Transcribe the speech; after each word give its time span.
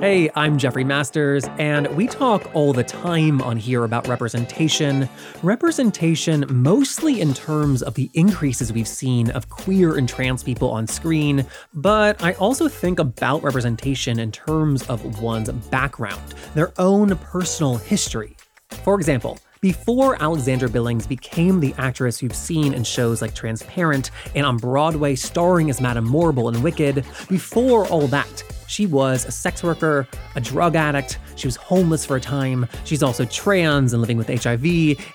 Hey, 0.00 0.30
I'm 0.34 0.56
Jeffrey 0.56 0.82
Masters, 0.82 1.44
and 1.58 1.86
we 1.88 2.06
talk 2.06 2.54
all 2.54 2.72
the 2.72 2.82
time 2.82 3.42
on 3.42 3.58
here 3.58 3.84
about 3.84 4.08
representation. 4.08 5.06
Representation 5.42 6.46
mostly 6.48 7.20
in 7.20 7.34
terms 7.34 7.82
of 7.82 7.92
the 7.92 8.10
increases 8.14 8.72
we've 8.72 8.88
seen 8.88 9.30
of 9.32 9.50
queer 9.50 9.98
and 9.98 10.08
trans 10.08 10.42
people 10.42 10.70
on 10.70 10.86
screen, 10.86 11.44
but 11.74 12.24
I 12.24 12.32
also 12.36 12.66
think 12.66 12.98
about 12.98 13.42
representation 13.42 14.18
in 14.20 14.32
terms 14.32 14.88
of 14.88 15.20
one's 15.20 15.50
background, 15.50 16.34
their 16.54 16.72
own 16.78 17.14
personal 17.18 17.76
history. 17.76 18.38
For 18.84 18.94
example, 18.94 19.38
before 19.60 20.16
Alexandra 20.22 20.70
Billings 20.70 21.06
became 21.06 21.60
the 21.60 21.74
actress 21.76 22.22
you've 22.22 22.34
seen 22.34 22.72
in 22.72 22.84
shows 22.84 23.20
like 23.20 23.34
Transparent 23.34 24.12
and 24.34 24.46
on 24.46 24.56
Broadway 24.56 25.14
starring 25.14 25.68
as 25.68 25.78
Madame 25.78 26.08
Morrible 26.08 26.48
in 26.48 26.62
Wicked, 26.62 27.04
before 27.28 27.86
all 27.88 28.06
that, 28.06 28.42
she 28.70 28.86
was 28.86 29.26
a 29.26 29.32
sex 29.32 29.64
worker, 29.64 30.06
a 30.36 30.40
drug 30.40 30.76
addict, 30.76 31.18
she 31.34 31.48
was 31.48 31.56
homeless 31.56 32.06
for 32.06 32.16
a 32.16 32.20
time, 32.20 32.68
she's 32.84 33.02
also 33.02 33.24
trans 33.24 33.92
and 33.92 34.00
living 34.00 34.16
with 34.16 34.28
HIV. 34.28 34.64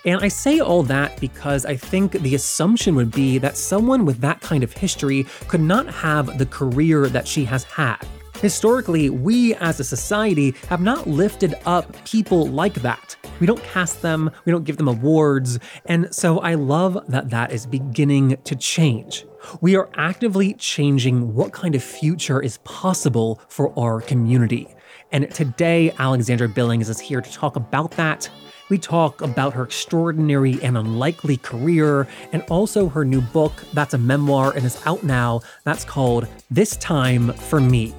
And 0.06 0.20
I 0.20 0.28
say 0.28 0.60
all 0.60 0.84
that 0.84 1.20
because 1.22 1.66
I 1.66 1.78
think 1.78 2.12
the 2.12 2.36
assumption 2.36 2.96
would 2.96 3.12
be 3.12 3.38
that 3.38 3.56
someone 3.56 4.06
with 4.06 4.20
that 4.20 4.42
kind 4.42 4.62
of 4.62 4.74
history 4.74 5.26
could 5.48 5.62
not 5.62 5.88
have 5.88 6.38
the 6.38 6.46
career 6.46 7.08
that 7.08 7.26
she 7.26 7.46
has 7.46 7.64
had. 7.64 8.06
Historically, 8.42 9.10
we 9.10 9.56
as 9.56 9.80
a 9.80 9.84
society 9.86 10.54
have 10.68 10.82
not 10.82 11.08
lifted 11.08 11.56
up 11.66 11.96
people 12.04 12.48
like 12.48 12.74
that. 12.76 13.16
We 13.40 13.48
don't 13.48 13.64
cast 13.64 14.02
them, 14.02 14.30
we 14.44 14.52
don't 14.52 14.66
give 14.66 14.76
them 14.76 14.90
awards, 14.90 15.60
and 15.86 16.14
so 16.14 16.40
I 16.40 16.56
love 16.56 17.00
that 17.08 17.30
that 17.30 17.54
is 17.54 17.66
beginning 17.66 18.38
to 18.44 18.56
change. 18.56 19.26
We 19.62 19.76
are 19.76 19.90
actively 19.96 20.54
changing 20.54 21.34
what 21.34 21.54
kind 21.54 21.76
of 21.76 21.84
future 21.84 22.42
is 22.42 22.58
possible 22.60 23.42
for 23.48 23.78
our 23.80 24.02
community. 24.02 24.68
And 25.12 25.30
today, 25.34 25.94
Alexandra 26.00 26.50
Billings 26.50 26.90
is 26.90 27.00
here 27.00 27.22
to 27.22 27.32
talk 27.32 27.56
about 27.56 27.92
that. 27.92 28.30
We 28.70 28.80
talk 28.80 29.22
about 29.22 29.54
her 29.54 29.64
extraordinary 29.64 30.62
and 30.64 30.78
unlikely 30.78 31.38
career, 31.38 32.08
and 32.32 32.42
also 32.50 32.90
her 32.90 33.06
new 33.06 33.22
book 33.22 33.54
that's 33.74 33.94
a 33.94 33.98
memoir 33.98 34.54
and 34.56 34.66
is 34.66 34.82
out 34.88 35.04
now. 35.04 35.42
That's 35.64 35.86
called 35.86 36.28
This 36.50 36.76
Time 36.78 37.32
for 37.34 37.62
Me. 37.62 37.94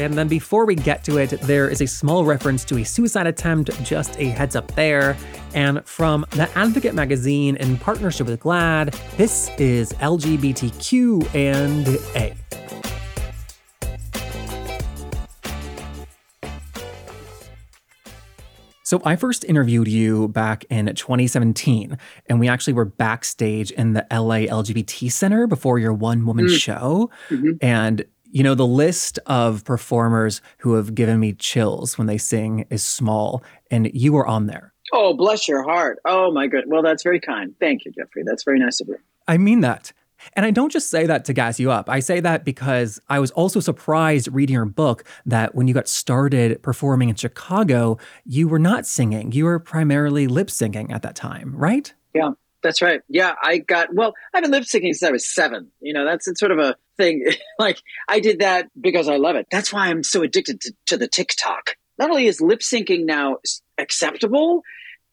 And 0.00 0.14
then 0.14 0.28
before 0.28 0.64
we 0.64 0.74
get 0.74 1.04
to 1.04 1.18
it, 1.18 1.28
there 1.42 1.68
is 1.68 1.82
a 1.82 1.86
small 1.86 2.24
reference 2.24 2.64
to 2.64 2.78
a 2.78 2.84
suicide 2.84 3.26
attempt, 3.26 3.70
just 3.84 4.18
a 4.18 4.24
heads 4.24 4.56
up 4.56 4.74
there. 4.74 5.14
And 5.52 5.84
from 5.84 6.24
The 6.30 6.48
Advocate 6.56 6.94
magazine 6.94 7.56
in 7.56 7.76
partnership 7.76 8.26
with 8.26 8.40
GLAAD, 8.40 8.96
this 9.18 9.50
is 9.58 9.92
LGBTQ 9.94 11.34
and 11.34 11.86
A. 12.16 12.34
So 18.90 19.00
I 19.04 19.14
first 19.14 19.44
interviewed 19.44 19.86
you 19.86 20.28
back 20.28 20.64
in 20.68 20.86
2017, 20.86 21.96
and 22.26 22.40
we 22.40 22.48
actually 22.48 22.72
were 22.72 22.86
backstage 22.86 23.70
in 23.70 23.92
the 23.92 24.04
LA 24.10 24.48
LGBT 24.48 25.12
Center 25.12 25.46
before 25.46 25.78
your 25.78 25.92
one 25.92 26.26
woman 26.26 26.46
mm. 26.46 26.58
show. 26.58 27.08
Mm-hmm. 27.28 27.52
And 27.60 28.04
you 28.30 28.42
know, 28.42 28.54
the 28.54 28.66
list 28.66 29.18
of 29.26 29.64
performers 29.64 30.40
who 30.58 30.74
have 30.74 30.94
given 30.94 31.20
me 31.20 31.32
chills 31.32 31.98
when 31.98 32.06
they 32.06 32.18
sing 32.18 32.66
is 32.70 32.82
small, 32.82 33.42
and 33.70 33.90
you 33.94 34.16
are 34.16 34.26
on 34.26 34.46
there. 34.46 34.72
Oh, 34.92 35.14
bless 35.14 35.46
your 35.46 35.62
heart. 35.62 35.98
Oh, 36.04 36.32
my 36.32 36.46
good. 36.46 36.64
Well, 36.66 36.82
that's 36.82 37.02
very 37.02 37.20
kind. 37.20 37.54
Thank 37.60 37.84
you, 37.84 37.92
Jeffrey. 37.92 38.22
That's 38.24 38.44
very 38.44 38.58
nice 38.58 38.80
of 38.80 38.88
you. 38.88 38.98
I 39.28 39.38
mean 39.38 39.60
that. 39.60 39.92
And 40.34 40.44
I 40.44 40.50
don't 40.50 40.70
just 40.70 40.90
say 40.90 41.06
that 41.06 41.24
to 41.26 41.32
gas 41.32 41.58
you 41.58 41.70
up. 41.70 41.88
I 41.88 42.00
say 42.00 42.20
that 42.20 42.44
because 42.44 43.00
I 43.08 43.18
was 43.20 43.30
also 43.30 43.60
surprised 43.60 44.28
reading 44.32 44.54
your 44.54 44.66
book 44.66 45.04
that 45.24 45.54
when 45.54 45.66
you 45.66 45.74
got 45.74 45.88
started 45.88 46.62
performing 46.62 47.08
in 47.08 47.14
Chicago, 47.14 47.98
you 48.24 48.48
were 48.48 48.58
not 48.58 48.86
singing. 48.86 49.32
You 49.32 49.46
were 49.46 49.58
primarily 49.58 50.26
lip 50.26 50.48
syncing 50.48 50.90
at 50.92 51.02
that 51.02 51.14
time, 51.14 51.54
right? 51.56 51.94
Yeah, 52.14 52.32
that's 52.62 52.82
right. 52.82 53.00
Yeah, 53.08 53.34
I 53.42 53.58
got, 53.58 53.94
well, 53.94 54.14
I've 54.34 54.42
been 54.42 54.50
lip 54.50 54.64
syncing 54.64 54.92
since 54.94 55.02
I 55.02 55.10
was 55.10 55.32
seven. 55.32 55.70
You 55.80 55.92
know, 55.92 56.04
that's 56.04 56.28
sort 56.38 56.52
of 56.52 56.58
a 56.58 56.76
thing. 56.96 57.24
like, 57.58 57.78
I 58.08 58.20
did 58.20 58.40
that 58.40 58.68
because 58.78 59.08
I 59.08 59.16
love 59.16 59.36
it. 59.36 59.46
That's 59.50 59.72
why 59.72 59.88
I'm 59.88 60.02
so 60.02 60.22
addicted 60.22 60.60
to, 60.62 60.74
to 60.86 60.96
the 60.96 61.08
TikTok. 61.08 61.76
Not 61.98 62.10
only 62.10 62.26
is 62.26 62.40
lip 62.40 62.60
syncing 62.60 63.04
now 63.04 63.38
acceptable, 63.78 64.62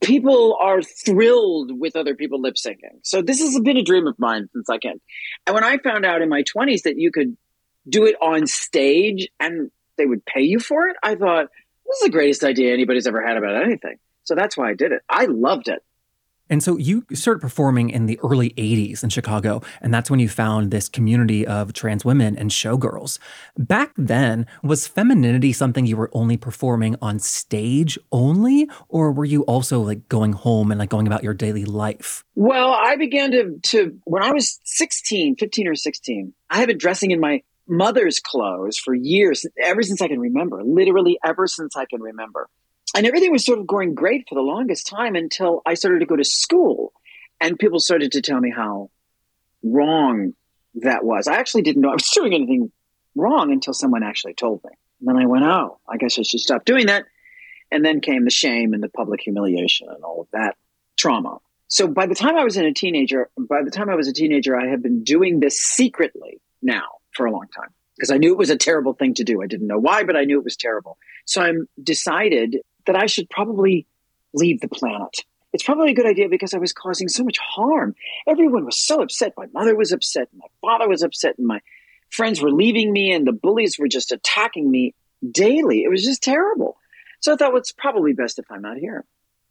people 0.02 0.58
are 0.60 0.82
thrilled 0.82 1.72
with 1.78 1.96
other 1.96 2.16
people 2.16 2.42
lip 2.42 2.56
syncing. 2.56 3.00
So 3.04 3.22
this 3.22 3.42
has 3.42 3.60
been 3.60 3.78
a 3.78 3.84
dream 3.84 4.08
of 4.08 4.18
mine 4.20 4.50
since 4.54 4.70
I 4.70 4.78
can. 4.78 5.00
And 5.46 5.54
when 5.54 5.64
I 5.64 5.78
found 5.78 6.06
out 6.06 6.22
in 6.22 6.30
my 6.30 6.44
20s 6.44 6.84
that 6.84 6.98
you 6.98 7.12
could 7.12 7.36
do 7.90 8.06
it 8.06 8.16
on 8.22 8.48
stage 8.48 9.30
and 9.40 9.72
they 9.98 10.06
would 10.06 10.26
pay 10.26 10.42
you 10.42 10.60
for 10.60 10.88
it, 10.88 10.98
I 11.02 11.16
thought, 11.16 11.48
this 11.86 11.98
is 11.98 12.04
the 12.04 12.12
greatest 12.12 12.44
idea 12.44 12.74
anybody's 12.74 13.08
ever 13.08 13.26
had 13.26 13.38
about 13.38 13.64
anything. 13.64 13.98
So 14.24 14.36
that's 14.36 14.58
why 14.58 14.70
I 14.70 14.74
did 14.74 14.92
it. 14.92 15.02
I 15.10 15.26
loved 15.26 15.70
it. 15.70 15.82
And 16.50 16.64
so 16.64 16.78
you 16.78 17.06
started 17.14 17.40
performing 17.40 17.90
in 17.90 18.06
the 18.06 18.20
early 18.24 18.52
80s 18.52 19.04
in 19.04 19.10
Chicago, 19.10 19.62
and 19.82 19.94
that's 19.94 20.10
when 20.10 20.20
you 20.20 20.30
found 20.30 20.72
this 20.72 20.90
community 20.90 21.46
of 21.46 21.74
trans 21.74 22.06
women 22.06 22.38
and 22.38 22.50
showgirls. 22.50 23.20
Back 23.58 23.92
then, 23.98 24.46
was 24.64 24.88
femininity 24.88 25.54
something 25.54 25.86
you 25.86 25.98
were 25.98 26.10
only 26.14 26.38
performing 26.38 26.96
on 27.02 27.20
stage 27.20 27.98
only, 28.12 28.70
or 28.90 29.12
were 29.12 29.26
you 29.26 29.44
also 29.44 29.82
like 29.82 30.08
going 30.10 30.34
home 30.34 30.72
and 30.72 30.80
like 30.80 30.90
going 30.90 31.08
about 31.08 31.24
your 31.24 31.34
daily 31.34 31.66
life? 31.66 32.24
Well, 32.36 32.72
I 32.72 32.96
began 32.96 33.32
to, 33.32 33.60
to 33.70 34.00
when 34.06 34.24
I 34.24 34.32
was 34.32 34.60
16, 34.64 35.36
15 35.38 35.68
or 35.68 35.76
16, 35.76 36.34
I 36.50 36.58
had 36.58 36.68
been 36.68 36.78
dressing 36.78 37.12
in 37.12 37.20
my 37.20 37.42
mother's 37.68 38.20
clothes 38.20 38.78
for 38.78 38.94
years, 38.94 39.46
ever 39.62 39.84
since 39.84 40.02
I 40.02 40.08
can 40.08 40.20
remember, 40.20 40.64
literally 40.64 41.20
ever 41.26 41.48
since 41.48 41.76
I 41.76 41.86
can 41.86 42.02
remember 42.02 42.48
and 42.98 43.06
everything 43.06 43.32
was 43.32 43.46
sort 43.46 43.60
of 43.60 43.68
going 43.68 43.94
great 43.94 44.28
for 44.28 44.34
the 44.34 44.42
longest 44.42 44.88
time 44.88 45.16
until 45.16 45.62
I 45.68 45.76
started 45.76 46.00
to 46.00 46.08
go 46.08 46.16
to 46.16 46.24
school 46.24 46.94
and 47.40 47.60
people 47.60 47.80
started 47.80 48.14
to 48.14 48.22
tell 48.24 48.40
me 48.40 48.52
how 48.52 48.90
wrong 49.62 50.34
that 50.82 51.04
was. 51.06 51.28
I 51.28 51.36
actually 51.36 51.62
didn't 51.62 51.84
know 51.84 51.90
I 51.90 51.94
was 51.94 52.10
doing 52.14 52.34
anything 52.34 52.72
wrong 53.16 53.52
until 53.52 53.74
someone 53.74 54.02
actually 54.02 54.34
told 54.34 54.64
me. 54.64 54.72
And 55.00 55.10
then 55.10 55.18
I 55.18 55.28
went, 55.28 55.46
oh, 55.46 55.80
I 55.88 55.98
guess 55.98 56.18
I 56.18 56.24
should 56.24 56.40
stop 56.40 56.66
doing 56.66 56.88
that. 56.88 57.06
And 57.72 57.86
then 57.86 58.02
came 58.02 58.24
the 58.24 58.32
shame 58.32 58.74
and 58.74 58.82
the 58.82 58.90
public 58.90 59.22
humiliation 59.22 59.90
and 59.90 60.04
all 60.04 60.22
of 60.22 60.28
that 60.34 60.56
trauma. 60.98 61.38
So 61.68 61.88
by 61.88 62.08
the 62.08 62.16
time 62.16 62.36
I 62.36 62.46
was 62.46 62.58
in 62.58 62.66
a 62.66 62.74
teenager, 62.74 63.30
by 63.38 63.62
the 63.64 63.70
time 63.70 63.92
I 63.92 63.96
was 63.96 64.08
a 64.08 64.14
teenager, 64.14 64.58
I 64.58 64.70
had 64.70 64.82
been 64.82 65.04
doing 65.04 65.40
this 65.40 65.62
secretly 65.62 66.42
now 66.64 66.88
for 67.14 67.28
a 67.28 67.32
long 67.32 67.46
time 67.56 67.70
because 67.96 68.10
I 68.10 68.18
knew 68.18 68.32
it 68.32 68.38
was 68.38 68.50
a 68.50 68.58
terrible 68.58 68.94
thing 68.94 69.14
to 69.16 69.24
do. 69.24 69.44
I 69.44 69.48
didn't 69.48 69.68
know 69.68 69.78
why, 69.78 70.04
but 70.04 70.16
I 70.16 70.24
knew 70.24 70.40
it 70.40 70.46
was 70.46 70.56
terrible. 70.56 70.98
So 71.26 71.44
I 71.44 71.52
decided 71.84 72.58
that 72.88 72.96
I 72.96 73.06
should 73.06 73.30
probably 73.30 73.86
leave 74.34 74.60
the 74.62 74.68
planet. 74.68 75.24
It's 75.54 75.64
probably 75.64 75.92
a 75.92 75.96
good 75.96 76.06
idea 76.06 76.30
because 76.30 76.54
I 76.54 76.58
was 76.58 76.74
causing 76.74 77.08
so 77.08 77.24
much 77.24 77.38
harm. 77.38 77.96
Everyone 78.28 78.66
was 78.66 78.78
so 78.78 79.02
upset. 79.02 79.34
My 79.38 79.48
mother 79.54 79.76
was 79.76 79.92
upset, 79.92 80.30
my 80.36 80.48
father 80.62 80.88
was 80.90 81.04
upset, 81.04 81.38
and 81.38 81.48
my 81.48 81.62
friends 82.10 82.42
were 82.42 82.52
leaving 82.52 82.92
me, 82.92 83.12
and 83.12 83.26
the 83.26 83.32
bullies 83.32 83.78
were 83.80 83.88
just 83.88 84.12
attacking 84.12 84.70
me 84.70 84.94
daily. 85.30 85.84
It 85.84 85.90
was 85.90 86.04
just 86.04 86.24
terrible. 86.24 86.78
So 87.20 87.34
I 87.34 87.36
thought, 87.36 87.54
well, 87.54 87.60
it's 87.60 87.72
probably 87.72 88.14
best 88.14 88.40
if 88.40 88.46
I'm 88.52 88.62
not 88.62 88.78
here. 88.78 89.06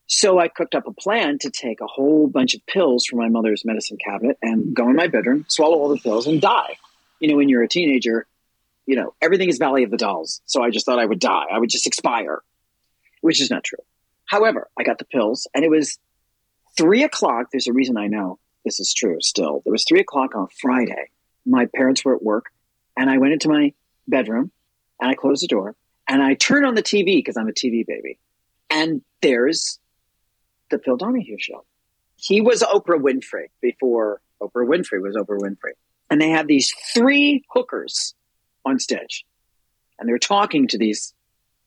So 0.06 0.38
I 0.38 0.48
cooked 0.48 0.74
up 0.74 0.86
a 0.86 0.92
plan 0.92 1.38
to 1.40 1.50
take 1.50 1.80
a 1.80 1.86
whole 1.86 2.28
bunch 2.28 2.54
of 2.54 2.64
pills 2.66 3.06
from 3.06 3.18
my 3.18 3.28
mother's 3.28 3.64
medicine 3.64 3.96
cabinet 3.96 4.38
and 4.40 4.74
go 4.74 4.88
in 4.88 4.94
my 4.94 5.08
bedroom, 5.08 5.44
swallow 5.48 5.78
all 5.78 5.88
the 5.88 5.98
pills, 5.98 6.26
and 6.26 6.40
die. 6.40 6.78
You 7.18 7.28
know, 7.28 7.36
when 7.36 7.48
you're 7.48 7.62
a 7.62 7.68
teenager, 7.68 8.26
you 8.86 8.94
know, 8.94 9.14
everything 9.20 9.48
is 9.48 9.58
Valley 9.58 9.82
of 9.82 9.90
the 9.90 9.96
Dolls. 9.96 10.40
So 10.46 10.62
I 10.62 10.70
just 10.70 10.86
thought 10.86 11.00
I 11.00 11.06
would 11.06 11.18
die. 11.18 11.46
I 11.50 11.58
would 11.58 11.70
just 11.70 11.88
expire 11.88 12.42
which 13.20 13.40
is 13.40 13.50
not 13.50 13.64
true. 13.64 13.78
However, 14.26 14.68
I 14.78 14.82
got 14.82 14.98
the 14.98 15.04
pills 15.04 15.46
and 15.54 15.64
it 15.64 15.70
was 15.70 15.98
three 16.76 17.04
o'clock. 17.04 17.48
There's 17.52 17.68
a 17.68 17.72
reason 17.72 17.96
I 17.96 18.06
know 18.06 18.38
this 18.64 18.80
is 18.80 18.92
true 18.92 19.18
still. 19.20 19.62
It 19.64 19.70
was 19.70 19.84
three 19.84 20.00
o'clock 20.00 20.34
on 20.34 20.48
Friday. 20.60 21.10
My 21.44 21.66
parents 21.66 22.04
were 22.04 22.16
at 22.16 22.22
work 22.22 22.46
and 22.96 23.08
I 23.08 23.18
went 23.18 23.32
into 23.32 23.48
my 23.48 23.72
bedroom 24.08 24.50
and 25.00 25.10
I 25.10 25.14
closed 25.14 25.42
the 25.42 25.48
door 25.48 25.76
and 26.08 26.22
I 26.22 26.34
turned 26.34 26.66
on 26.66 26.74
the 26.74 26.82
TV 26.82 27.16
because 27.16 27.36
I'm 27.36 27.48
a 27.48 27.52
TV 27.52 27.86
baby. 27.86 28.18
And 28.70 29.02
there's 29.22 29.78
the 30.70 30.78
Phil 30.78 30.96
Donahue 30.96 31.36
show. 31.38 31.64
He 32.16 32.40
was 32.40 32.62
Oprah 32.62 33.00
Winfrey 33.00 33.50
before 33.60 34.20
Oprah 34.40 34.66
Winfrey 34.66 35.00
was 35.00 35.14
Oprah 35.16 35.38
Winfrey. 35.38 35.74
And 36.10 36.20
they 36.20 36.30
had 36.30 36.46
these 36.46 36.72
three 36.94 37.44
hookers 37.52 38.14
on 38.64 38.78
stage. 38.78 39.24
And 39.98 40.08
they're 40.08 40.18
talking 40.18 40.68
to 40.68 40.78
these 40.78 41.14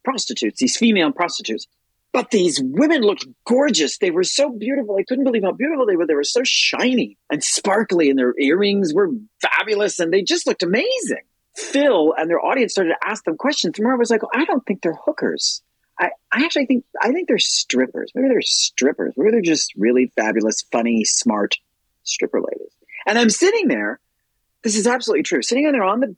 prostitutes, 0.03 0.59
these 0.59 0.77
female 0.77 1.11
prostitutes. 1.11 1.67
But 2.11 2.31
these 2.31 2.59
women 2.63 3.01
looked 3.01 3.27
gorgeous. 3.45 3.99
They 3.99 4.09
were 4.09 4.23
so 4.23 4.49
beautiful. 4.49 4.97
I 4.97 5.03
couldn't 5.03 5.25
believe 5.25 5.43
how 5.43 5.51
beautiful 5.51 5.85
they 5.85 5.95
were. 5.95 6.07
They 6.07 6.15
were 6.15 6.23
so 6.23 6.41
shiny 6.43 7.17
and 7.29 7.43
sparkly, 7.43 8.09
and 8.09 8.17
their 8.17 8.33
earrings 8.39 8.93
were 8.93 9.09
fabulous, 9.41 9.99
and 9.99 10.11
they 10.11 10.23
just 10.23 10.47
looked 10.47 10.63
amazing. 10.63 11.23
Phil 11.55 12.13
and 12.17 12.29
their 12.29 12.43
audience 12.43 12.71
started 12.71 12.95
to 12.99 13.07
ask 13.07 13.23
them 13.25 13.37
questions. 13.37 13.75
I 13.79 13.95
was 13.95 14.09
like, 14.09 14.21
I 14.33 14.45
don't 14.45 14.65
think 14.65 14.81
they're 14.81 14.97
hookers. 15.05 15.61
I, 15.99 16.11
I 16.31 16.45
actually 16.45 16.65
think 16.65 16.85
I 17.01 17.11
think 17.11 17.27
they're 17.27 17.37
strippers. 17.37 18.11
Maybe 18.15 18.29
they're 18.29 18.41
strippers. 18.41 19.13
Maybe 19.17 19.31
they're 19.31 19.41
just 19.41 19.73
really 19.75 20.11
fabulous, 20.15 20.63
funny, 20.71 21.03
smart 21.03 21.55
stripper 22.03 22.39
ladies. 22.39 22.73
And 23.05 23.19
I'm 23.19 23.29
sitting 23.29 23.67
there. 23.67 23.99
This 24.63 24.75
is 24.75 24.87
absolutely 24.87 25.23
true. 25.23 25.41
Sitting 25.41 25.69
there 25.71 25.83
on 25.83 25.99
the 25.99 26.15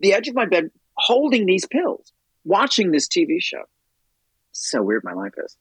the 0.00 0.14
edge 0.14 0.28
of 0.28 0.34
my 0.34 0.46
bed, 0.46 0.70
holding 0.96 1.46
these 1.46 1.66
pills 1.66 2.12
watching 2.44 2.90
this 2.90 3.08
TV 3.08 3.40
show. 3.40 3.62
So 4.52 4.82
weird 4.82 5.04
my 5.04 5.12
life 5.12 5.34
is. 5.42 5.56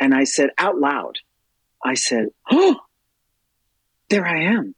and 0.00 0.14
I 0.14 0.24
said 0.24 0.50
out 0.58 0.78
loud, 0.78 1.18
I 1.84 1.94
said, 1.94 2.26
Oh, 2.50 2.76
there 4.10 4.26
I 4.26 4.54
am. 4.54 4.74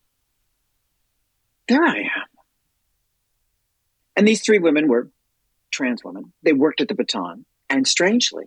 There 1.69 1.85
I 1.85 1.99
am. 1.99 2.27
And 4.17 4.27
these 4.27 4.41
three 4.41 4.59
women 4.59 4.89
were 4.89 5.11
trans 5.71 6.05
women. 6.05 6.33
They 6.43 6.53
worked 6.53 6.81
at 6.81 6.89
the 6.89 6.95
Baton. 6.95 7.45
And 7.69 7.87
strangely, 7.87 8.45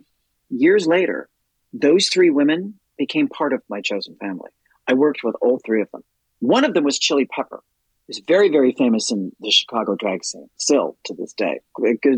years 0.48 0.86
later, 0.86 1.28
those 1.72 2.08
three 2.08 2.30
women 2.30 2.74
became 2.98 3.28
part 3.28 3.52
of 3.52 3.62
my 3.68 3.80
chosen 3.80 4.16
family. 4.16 4.50
I 4.88 4.94
worked 4.94 5.20
with 5.22 5.36
all 5.40 5.60
three 5.64 5.82
of 5.82 5.90
them. 5.92 6.02
One 6.40 6.64
of 6.64 6.74
them 6.74 6.84
was 6.84 6.98
Chili 6.98 7.26
Pepper, 7.26 7.62
who's 8.10 8.20
very, 8.26 8.48
very 8.48 8.72
famous 8.72 9.12
in 9.12 9.30
the 9.38 9.52
Chicago 9.52 9.94
drag 9.94 10.24
scene, 10.24 10.50
still 10.56 10.96
to 11.04 11.14
this 11.14 11.32
day. 11.32 11.60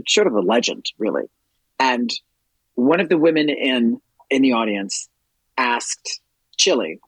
Sort 0.09 0.27
of 0.27 0.33
a 0.33 0.41
legend, 0.41 0.87
really. 0.99 1.25
And 1.79 2.11
one 2.75 3.01
of 3.01 3.11
the 3.11 3.19
women 3.19 3.51
in 3.51 4.01
in 4.31 4.41
the 4.41 4.53
audience 4.53 5.11
asked 5.59 6.21
Chili, 6.57 6.99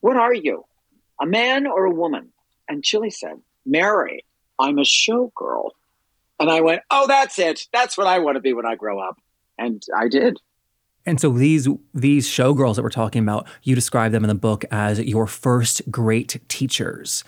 What 0.00 0.16
are 0.16 0.32
you? 0.32 0.64
A 1.20 1.26
man 1.26 1.66
or 1.66 1.84
a 1.84 1.90
woman? 1.90 2.30
And 2.66 2.82
Chili 2.82 3.10
said, 3.10 3.34
Mary, 3.66 4.24
I'm 4.58 4.78
a 4.78 4.82
showgirl. 4.82 5.72
And 6.38 6.48
I 6.48 6.62
went, 6.62 6.80
Oh, 6.90 7.06
that's 7.06 7.38
it. 7.38 7.66
That's 7.74 7.98
what 7.98 8.06
I 8.06 8.20
want 8.20 8.36
to 8.36 8.40
be 8.40 8.54
when 8.54 8.64
I 8.64 8.74
grow 8.74 9.00
up. 9.00 9.18
And 9.58 9.82
I 9.94 10.08
did. 10.08 10.38
And 11.04 11.20
so 11.20 11.28
these 11.30 11.68
these 11.92 12.26
showgirls 12.26 12.76
that 12.76 12.82
we're 12.82 12.88
talking 12.88 13.22
about, 13.22 13.46
you 13.62 13.74
describe 13.74 14.12
them 14.12 14.24
in 14.24 14.28
the 14.28 14.34
book 14.34 14.64
as 14.70 14.98
your 14.98 15.26
first 15.26 15.90
great 15.90 16.40
teachers. 16.48 17.22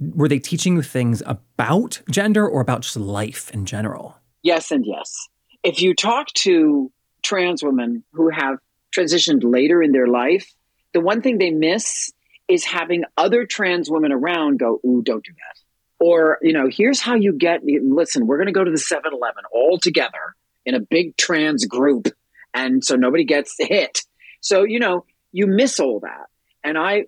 Were 0.00 0.28
they 0.28 0.38
teaching 0.38 0.76
you 0.76 0.82
things 0.82 1.22
about 1.26 2.00
gender 2.10 2.46
or 2.48 2.60
about 2.60 2.82
just 2.82 2.96
life 2.96 3.50
in 3.52 3.66
general? 3.66 4.16
Yes 4.42 4.70
and 4.70 4.84
yes. 4.86 5.28
If 5.64 5.82
you 5.82 5.94
talk 5.94 6.28
to 6.34 6.92
trans 7.22 7.62
women 7.62 8.04
who 8.12 8.30
have 8.30 8.58
transitioned 8.96 9.40
later 9.42 9.82
in 9.82 9.92
their 9.92 10.06
life, 10.06 10.54
the 10.94 11.00
one 11.00 11.20
thing 11.20 11.38
they 11.38 11.50
miss 11.50 12.12
is 12.46 12.64
having 12.64 13.04
other 13.16 13.44
trans 13.44 13.90
women 13.90 14.12
around 14.12 14.58
go, 14.58 14.80
ooh, 14.86 15.02
don't 15.02 15.24
do 15.24 15.32
that. 15.32 16.04
Or, 16.04 16.38
you 16.42 16.52
know, 16.52 16.68
here's 16.70 17.00
how 17.00 17.16
you 17.16 17.32
get, 17.32 17.60
listen, 17.64 18.26
we're 18.26 18.36
going 18.36 18.46
to 18.46 18.52
go 18.52 18.64
to 18.64 18.70
the 18.70 18.78
7 18.78 19.12
Eleven 19.12 19.42
all 19.52 19.78
together 19.78 20.34
in 20.64 20.74
a 20.74 20.80
big 20.80 21.16
trans 21.16 21.66
group. 21.66 22.08
And 22.54 22.84
so 22.84 22.94
nobody 22.94 23.24
gets 23.24 23.56
hit. 23.58 24.02
So, 24.40 24.62
you 24.62 24.78
know, 24.78 25.04
you 25.32 25.46
miss 25.46 25.80
all 25.80 26.00
that. 26.00 26.26
And 26.62 26.78
I 26.78 27.06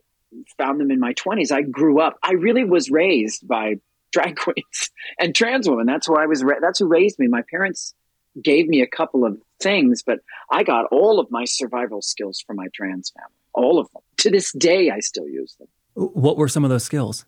found 0.58 0.80
them 0.80 0.90
in 0.90 1.00
my 1.00 1.14
20s. 1.14 1.52
I 1.52 1.62
grew 1.62 2.00
up, 2.00 2.18
I 2.22 2.32
really 2.32 2.64
was 2.64 2.90
raised 2.90 3.46
by 3.46 3.76
drag 4.12 4.36
queens 4.36 4.90
and 5.20 5.34
trans 5.34 5.68
women. 5.68 5.86
That's 5.86 6.06
who 6.06 6.16
I 6.16 6.26
was, 6.26 6.42
ra- 6.42 6.60
that's 6.60 6.80
who 6.80 6.86
raised 6.86 7.18
me. 7.18 7.28
My 7.28 7.42
parents 7.50 7.94
gave 8.42 8.66
me 8.68 8.82
a 8.82 8.86
couple 8.86 9.24
of 9.24 9.38
things, 9.60 10.02
but 10.02 10.20
I 10.50 10.62
got 10.62 10.86
all 10.90 11.20
of 11.20 11.30
my 11.30 11.44
survival 11.44 12.02
skills 12.02 12.42
from 12.44 12.56
my 12.56 12.66
trans 12.74 13.10
family 13.10 13.34
all 13.54 13.78
of 13.78 13.90
them. 13.92 14.02
To 14.18 14.30
this 14.30 14.52
day, 14.52 14.90
I 14.90 15.00
still 15.00 15.28
use 15.28 15.56
them. 15.56 15.68
What 15.94 16.36
were 16.36 16.48
some 16.48 16.64
of 16.64 16.70
those 16.70 16.84
skills? 16.84 17.24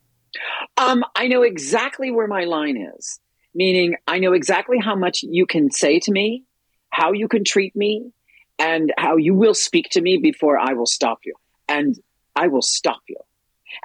Um, 0.77 1.05
I 1.15 1.29
know 1.29 1.43
exactly 1.43 2.11
where 2.11 2.27
my 2.27 2.45
line 2.45 2.77
is, 2.97 3.21
meaning 3.55 3.97
I 4.07 4.19
know 4.19 4.33
exactly 4.33 4.79
how 4.79 4.95
much 4.95 5.23
you 5.23 5.47
can 5.47 5.71
say 5.71 5.99
to 6.01 6.13
me, 6.13 6.45
how 6.91 7.13
you 7.13 7.29
can 7.29 7.45
treat 7.45 7.75
me, 7.77 8.11
and 8.59 8.93
how 8.97 9.17
you 9.17 9.35
will 9.35 9.55
speak 9.55 9.89
to 9.91 10.01
me 10.01 10.19
before 10.19 10.59
I 10.59 10.73
will 10.75 10.87
stop 10.87 11.21
you. 11.25 11.35
And 11.69 11.97
I 12.35 12.49
will 12.49 12.63
stop 12.63 13.01
you. 13.09 13.17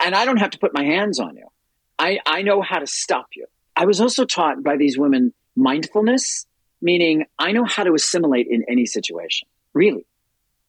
And 0.04 0.16
I 0.16 0.26
don't 0.26 0.38
have 0.38 0.52
to 0.52 0.60
put 0.60 0.74
my 0.74 0.84
hands 0.84 1.20
on 1.20 1.36
you. 1.36 1.48
I, 2.00 2.20
I 2.26 2.42
know 2.42 2.62
how 2.62 2.80
to 2.80 2.88
stop 2.88 3.28
you. 3.36 3.48
I 3.76 3.86
was 3.86 4.02
also 4.02 4.26
taught 4.26 4.64
by 4.64 4.78
these 4.78 4.98
women 4.98 5.34
mindfulness, 5.56 6.46
meaning 6.82 7.26
I 7.40 7.52
know 7.52 7.66
how 7.66 7.84
to 7.84 7.94
assimilate 7.94 8.48
in 8.50 8.66
any 8.68 8.86
situation, 8.86 9.48
really 9.74 10.06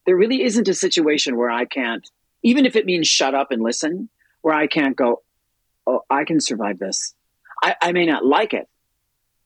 there 0.08 0.16
really 0.16 0.42
isn't 0.42 0.66
a 0.68 0.72
situation 0.72 1.36
where 1.36 1.50
I 1.50 1.66
can't, 1.66 2.08
even 2.42 2.64
if 2.64 2.76
it 2.76 2.86
means 2.86 3.06
shut 3.06 3.34
up 3.34 3.50
and 3.50 3.62
listen, 3.62 4.08
where 4.40 4.54
I 4.54 4.66
can't 4.66 4.96
go, 4.96 5.20
oh, 5.86 6.00
I 6.08 6.24
can 6.24 6.40
survive 6.40 6.78
this. 6.78 7.14
I, 7.62 7.76
I 7.82 7.92
may 7.92 8.06
not 8.06 8.24
like 8.24 8.54
it, 8.54 8.66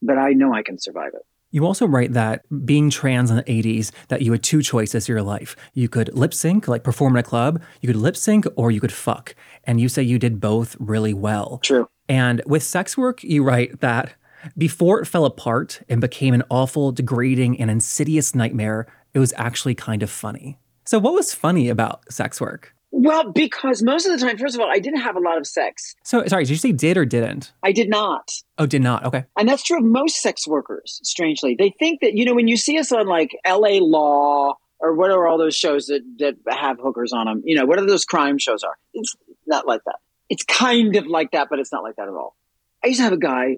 but 0.01 0.19
I 0.19 0.35
know 0.35 0.55
I 0.55 0.63
can 0.63 0.79
survive 0.79 1.15
it. 1.15 1.27
You 1.53 1.65
also 1.65 1.87
write 1.87 2.15
that 2.15 2.45
being 2.67 2.91
trans 2.91 3.31
in 3.31 3.37
the 3.37 3.45
80s, 3.45 3.93
that 4.09 4.23
you 4.23 4.33
had 4.33 4.43
two 4.43 4.63
choices 4.63 5.09
in 5.09 5.13
your 5.13 5.23
life. 5.23 5.55
You 5.75 5.89
could 5.89 6.13
lip 6.15 6.35
sync, 6.35 6.67
like 6.67 6.83
perform 6.83 7.15
in 7.15 7.21
a 7.21 7.23
club, 7.23 7.63
you 7.81 7.87
could 7.87 7.97
lip 7.97 8.17
sync, 8.17 8.47
or 8.57 8.71
you 8.71 8.81
could 8.81 8.93
fuck. 8.93 9.37
And 9.65 9.81
you 9.81 9.89
say 9.89 10.03
you 10.03 10.19
did 10.19 10.41
both 10.41 10.77
really 10.81 11.15
well. 11.15 11.61
True. 11.63 11.89
And 12.09 12.43
with 12.47 12.63
sex 12.63 12.97
work, 12.99 13.23
you 13.23 13.45
write 13.45 13.81
that 13.81 14.15
before 14.59 15.01
it 15.01 15.07
fell 15.07 15.25
apart 15.25 15.83
and 15.89 16.01
became 16.01 16.35
an 16.35 16.43
awful, 16.51 16.91
degrading, 16.91 17.61
and 17.61 17.71
insidious 17.71 18.35
nightmare, 18.35 18.87
it 19.15 19.19
was 19.19 19.33
actually 19.37 19.75
kind 19.75 20.03
of 20.03 20.11
funny. 20.11 20.59
So, 20.85 20.99
what 20.99 21.15
was 21.15 21.33
funny 21.33 21.69
about 21.69 22.11
sex 22.13 22.41
work? 22.41 22.75
Well, 22.95 23.33
because 23.33 23.83
most 23.83 24.05
of 24.05 24.13
the 24.13 24.25
time, 24.25 24.37
first 24.37 24.55
of 24.55 24.61
all, 24.61 24.69
I 24.71 24.79
didn't 24.79 25.01
have 25.01 25.17
a 25.17 25.21
lot 25.21 25.39
of 25.39 25.47
sex. 25.47 25.97
So, 26.03 26.25
sorry, 26.27 26.45
did 26.45 26.51
you 26.51 26.57
say 26.57 26.73
did 26.73 26.99
or 26.99 27.07
didn't? 27.07 27.51
I 27.63 27.73
did 27.73 27.89
not. 27.89 28.31
Oh, 28.59 28.67
did 28.67 28.83
not. 28.83 29.07
Okay. 29.07 29.25
And 29.37 29.49
that's 29.49 29.63
true 29.63 29.79
of 29.79 29.85
most 29.85 30.21
sex 30.21 30.47
workers, 30.47 31.01
strangely. 31.03 31.57
They 31.59 31.75
think 31.79 32.03
that, 32.03 32.13
you 32.13 32.27
know, 32.27 32.35
when 32.35 32.49
you 32.49 32.59
see 32.59 32.79
us 32.79 32.93
on 32.93 33.07
like 33.07 33.31
LA 33.49 33.79
Law 33.81 34.59
or 34.79 34.95
what 34.95 35.11
are 35.11 35.27
all 35.27 35.39
those 35.39 35.57
shows 35.57 35.87
that, 35.87 36.03
that 36.19 36.37
have 36.55 36.79
hookers 36.79 37.15
on 37.15 37.25
them, 37.25 37.43
you 37.47 37.57
know, 37.57 37.65
whatever 37.65 37.87
those 37.87 38.05
crime 38.05 38.37
shows 38.37 38.63
are, 38.63 38.77
it's 38.93 39.17
not 39.47 39.67
like 39.67 39.81
that. 39.87 39.97
It's 40.29 40.45
kind 40.45 40.95
of 40.95 41.07
like 41.07 41.31
that, 41.31 41.49
but 41.49 41.61
it's 41.61 41.73
not 41.73 41.83
like 41.83 41.97
that 41.97 42.09
at 42.09 42.15
all. 42.15 42.37
I 42.85 42.89
used 42.89 42.99
to 42.99 43.05
have 43.05 43.13
a 43.15 43.19
guy 43.19 43.57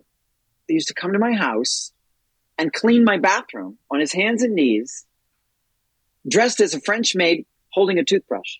that 0.68 0.74
used 0.74 0.88
to 0.88 0.94
come 0.94 1.12
to 1.12 1.18
my 1.18 1.32
house 1.32 1.92
and 2.56 2.72
clean 2.72 3.02
my 3.02 3.18
bathroom 3.18 3.78
on 3.90 3.98
his 3.98 4.12
hands 4.12 4.44
and 4.44 4.54
knees 4.54 5.06
dressed 6.28 6.60
as 6.60 6.72
a 6.72 6.80
French 6.80 7.16
maid 7.16 7.46
holding 7.70 7.98
a 7.98 8.04
toothbrush. 8.04 8.58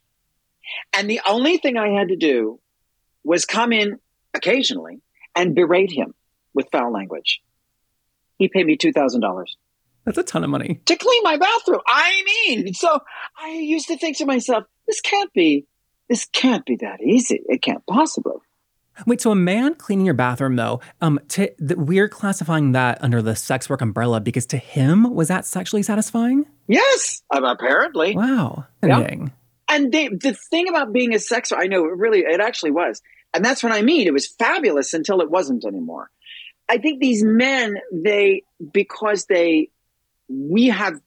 And 0.93 1.09
the 1.09 1.21
only 1.29 1.59
thing 1.59 1.77
I 1.77 1.89
had 1.89 2.09
to 2.09 2.17
do 2.17 2.61
was 3.23 3.45
come 3.45 3.73
in 3.73 3.99
occasionally 4.35 5.01
and 5.35 5.55
berate 5.55 5.91
him 5.91 6.15
with 6.53 6.69
foul 6.71 6.93
language. 6.93 7.41
He 8.39 8.49
paid 8.49 8.67
me 8.67 8.77
$2,000. 8.77 9.45
That's 10.05 10.19
a 10.19 10.23
ton 10.23 10.45
of 10.45 10.51
money. 10.51 10.81
To 10.87 10.97
clean 10.97 11.23
my 11.23 11.39
bathroom. 11.39 11.81
I 11.87 12.23
mean, 12.25 12.75
so 12.75 13.01
I 13.39 13.51
used 13.51 13.89
to 13.89 13.97
think 13.97 14.19
to 14.19 14.27
myself, 14.27 14.65
this 14.87 15.01
can't 15.01 15.33
be, 15.33 15.67
this 16.09 16.27
can't 16.27 16.65
be 16.67 16.77
that 16.77 17.01
easy. 17.03 17.41
It 17.49 17.63
can't 17.63 17.85
possibly. 17.87 18.37
Wait, 19.07 19.21
so 19.21 19.33
a 19.33 19.35
man 19.35 19.75
cleaning 19.75 20.05
your 20.05 20.15
bathroom, 20.15 20.57
though, 20.57 20.81
um, 21.01 21.19
to, 21.31 21.51
the, 21.59 21.77
we're 21.77 22.09
classifying 22.09 22.73
that 22.73 23.03
under 23.03 23.21
the 23.23 23.35
sex 23.35 23.69
work 23.69 23.81
umbrella 23.81 24.21
because 24.21 24.47
to 24.47 24.57
him, 24.57 25.15
was 25.15 25.29
that 25.29 25.45
sexually 25.45 25.83
satisfying? 25.83 26.47
Yes, 26.69 27.23
apparently. 27.33 28.15
Wow. 28.15 28.67
Yep. 28.83 29.31
And 29.75 29.91
they, 29.91 30.07
the 30.07 30.35
thing 30.35 30.69
about 30.69 30.93
being 30.93 31.15
a 31.15 31.19
sex, 31.19 31.51
I 31.51 31.67
know 31.67 31.85
it 31.87 31.97
really, 31.97 32.21
it 32.21 32.41
actually 32.41 32.71
was. 32.71 33.03
And 33.35 33.45
that's 33.45 33.61
what 33.61 33.73
I 33.73 33.83
mean. 33.83 34.07
It 34.07 34.13
was 34.13 34.29
fabulous 34.29 34.95
until 34.95 35.21
it 35.21 35.29
wasn't 35.29 35.65
anymore. 35.65 36.11
I 36.69 36.79
think 36.79 37.01
these 37.01 37.25
men, 37.25 37.79
they, 37.93 38.45
because 38.73 39.27
they, 39.27 39.71
we 40.29 40.67
have 40.67 41.01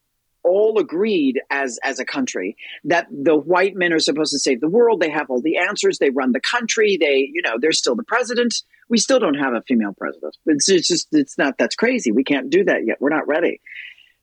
all 0.44 0.80
agreed 0.80 1.42
as 1.50 1.80
as 1.84 2.00
a 2.00 2.06
country 2.06 2.56
that 2.86 3.08
the 3.12 3.36
white 3.36 3.76
men 3.76 3.92
are 3.92 4.00
supposed 4.00 4.32
to 4.32 4.40
save 4.40 4.62
the 4.62 4.70
world. 4.70 5.02
They 5.02 5.10
have 5.10 5.30
all 5.30 5.42
the 5.42 5.58
answers. 5.58 5.98
They 5.98 6.10
run 6.10 6.34
the 6.34 6.40
country. 6.40 6.98
They, 7.00 7.30
you 7.34 7.42
know, 7.44 7.56
they're 7.60 7.72
still 7.72 7.96
the 7.96 8.04
president. 8.04 8.54
We 8.90 8.98
still 8.98 9.20
don't 9.20 9.36
have 9.36 9.54
a 9.54 9.62
female 9.62 9.94
president. 9.98 10.38
It's, 10.46 10.70
it's 10.70 10.88
just 10.88 11.08
it's 11.12 11.38
not 11.38 11.58
that's 11.58 11.76
crazy. 11.76 12.12
We 12.12 12.24
can't 12.24 12.50
do 12.50 12.64
that 12.66 12.86
yet. 12.86 12.98
We're 13.02 13.10
not 13.10 13.28
ready. 13.28 13.60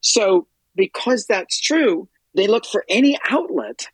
So 0.00 0.46
because 0.74 1.26
that's 1.26 1.60
true, 1.60 2.08
they 2.34 2.46
look 2.46 2.64
for 2.64 2.84
any 2.88 3.18
outlet 3.30 3.88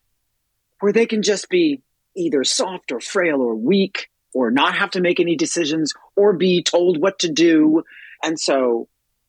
where 0.80 0.92
they 0.92 1.06
can 1.06 1.22
just 1.22 1.48
be 1.48 1.82
either 2.16 2.44
soft 2.44 2.92
or 2.92 3.00
frail 3.00 3.40
or 3.40 3.54
weak 3.54 4.08
or 4.34 4.50
not 4.50 4.76
have 4.76 4.90
to 4.90 5.00
make 5.00 5.20
any 5.20 5.36
decisions 5.36 5.92
or 6.16 6.32
be 6.32 6.62
told 6.62 7.00
what 7.00 7.20
to 7.20 7.30
do. 7.30 7.82
And 8.22 8.38
so 8.38 8.88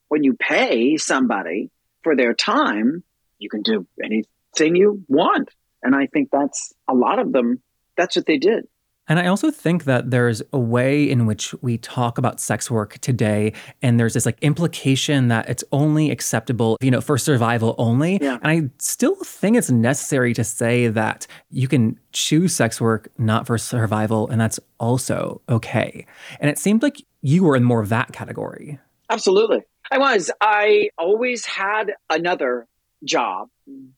when 0.10 0.24
you 0.24 0.34
pay 0.34 0.98
somebody 0.98 1.70
for 2.03 2.15
their 2.15 2.34
time, 2.34 3.03
you 3.39 3.50
can 3.50 3.62
do 3.62 3.88
anything 4.03 4.75
you 4.75 5.03
want. 5.08 5.50
And 5.84 5.96
I 5.96 6.08
think 6.08 6.29
that's 6.31 6.74
a 6.88 6.93
lot 6.93 7.20
of 7.20 7.31
them, 7.31 7.62
that's 7.98 8.15
what 8.15 8.25
they 8.25 8.38
did. 8.38 8.67
And 9.11 9.19
I 9.19 9.27
also 9.27 9.51
think 9.51 9.83
that 9.83 10.09
there's 10.09 10.41
a 10.53 10.57
way 10.57 11.03
in 11.03 11.25
which 11.25 11.53
we 11.55 11.77
talk 11.77 12.17
about 12.17 12.39
sex 12.39 12.71
work 12.71 12.97
today, 12.99 13.51
and 13.81 13.99
there's 13.99 14.13
this 14.13 14.25
like 14.25 14.37
implication 14.41 15.27
that 15.27 15.49
it's 15.49 15.65
only 15.73 16.11
acceptable, 16.11 16.77
you 16.79 16.89
know, 16.89 17.01
for 17.01 17.17
survival 17.17 17.75
only. 17.77 18.19
Yeah. 18.21 18.37
And 18.41 18.47
I 18.47 18.69
still 18.77 19.15
think 19.15 19.57
it's 19.57 19.69
necessary 19.69 20.33
to 20.35 20.45
say 20.45 20.87
that 20.87 21.27
you 21.49 21.67
can 21.67 21.99
choose 22.13 22.55
sex 22.55 22.79
work 22.79 23.09
not 23.17 23.45
for 23.45 23.57
survival, 23.57 24.29
and 24.29 24.39
that's 24.39 24.61
also 24.79 25.41
okay. 25.49 26.05
And 26.39 26.49
it 26.49 26.57
seemed 26.57 26.81
like 26.81 27.01
you 27.21 27.43
were 27.43 27.57
in 27.57 27.65
more 27.65 27.81
of 27.81 27.89
that 27.89 28.13
category. 28.13 28.79
Absolutely. 29.09 29.63
I 29.91 29.97
was. 29.97 30.31
I 30.39 30.89
always 30.97 31.45
had 31.45 31.91
another 32.09 32.65
job, 33.03 33.49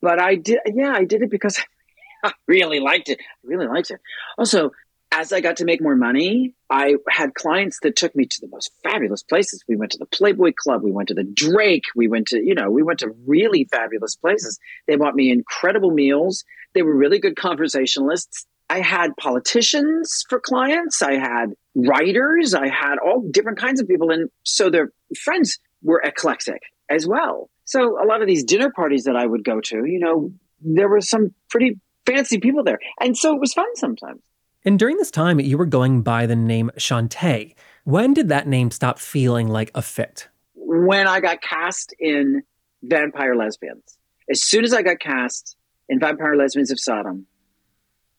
but 0.02 0.20
I 0.20 0.34
did, 0.34 0.58
yeah, 0.74 0.92
I 0.92 1.04
did 1.04 1.22
it 1.22 1.30
because 1.30 1.62
I 2.24 2.32
really 2.48 2.80
liked 2.80 3.10
it. 3.10 3.20
I 3.22 3.48
really 3.48 3.68
liked 3.68 3.92
it. 3.92 4.00
Also, 4.40 4.72
as 5.16 5.32
I 5.32 5.42
got 5.42 5.58
to 5.58 5.66
make 5.66 5.82
more 5.82 5.96
money, 5.96 6.56
I 6.70 6.96
had 7.08 7.36
clients 7.36 7.80
that 7.84 7.96
took 7.96 8.16
me 8.16 8.26
to 8.26 8.42
the 8.42 8.48
most 8.48 8.72
fabulous 8.84 9.22
places. 9.22 9.64
We 9.68 9.76
went 9.76 9.92
to 9.92 10.00
the 10.00 10.08
Playboy 10.08 10.54
Club, 10.58 10.82
we 10.82 10.92
went 10.92 11.10
to 11.10 11.14
the 11.14 11.24
Drake, 11.24 11.84
we 11.96 12.08
went 12.08 12.30
to, 12.30 12.44
you 12.44 12.56
know, 12.56 12.72
we 12.72 12.82
went 12.82 13.00
to 13.00 13.14
really 13.28 13.66
fabulous 13.72 14.16
places. 14.16 14.60
They 14.88 14.96
bought 14.96 15.16
me 15.16 15.32
incredible 15.32 15.92
meals. 15.92 16.44
They 16.74 16.82
were 16.82 16.96
really 16.96 17.20
good 17.20 17.36
conversationalists. 17.36 18.48
I 18.70 18.80
had 18.80 19.16
politicians 19.18 20.26
for 20.30 20.40
clients, 20.40 21.02
I 21.04 21.14
had 21.14 21.54
writers, 21.76 22.56
I 22.56 22.70
had 22.70 22.98
all 22.98 23.22
different 23.30 23.60
kinds 23.60 23.80
of 23.80 23.88
people. 23.88 24.10
And 24.10 24.30
so 24.44 24.72
their 24.72 24.92
friends 25.24 25.60
were 25.84 26.02
eclectic 26.04 26.62
as 26.90 27.06
well. 27.06 27.52
So 27.66 28.04
a 28.04 28.06
lot 28.06 28.22
of 28.22 28.28
these 28.28 28.44
dinner 28.44 28.72
parties 28.72 29.04
that 29.04 29.16
I 29.16 29.28
would 29.28 29.44
go 29.44 29.62
to, 29.62 29.86
you 29.86 30.00
know, 30.00 30.32
there 30.62 30.90
were 30.90 31.02
some 31.02 31.36
pretty 31.52 31.80
fancy 32.06 32.40
people 32.40 32.64
there. 32.64 32.80
And 33.00 33.16
so 33.16 33.36
it 33.36 33.40
was 33.40 33.54
fun 33.54 33.76
sometimes. 33.76 34.22
And 34.66 34.80
during 34.80 34.98
this 34.98 35.12
time, 35.12 35.40
you 35.40 35.58
were 35.58 35.66
going 35.66 36.04
by 36.04 36.26
the 36.26 36.36
name 36.36 36.72
Shantae. 36.78 37.56
When 37.84 38.14
did 38.14 38.30
that 38.30 38.48
name 38.48 38.72
stop 38.72 38.98
feeling 38.98 39.50
like 39.50 39.72
a 39.76 39.82
fit? 39.82 40.30
When 40.56 41.08
I 41.08 41.20
got 41.20 41.42
cast 41.42 41.94
in 42.00 42.44
Vampire 42.84 43.36
Lesbians. 43.36 43.98
As 44.30 44.44
soon 44.44 44.64
as 44.64 44.74
I 44.74 44.82
got 44.82 45.00
cast 45.00 45.56
in 45.90 46.00
Vampire 46.00 46.36
Lesbians 46.36 46.72
of 46.72 46.80
Sodom, 46.80 47.26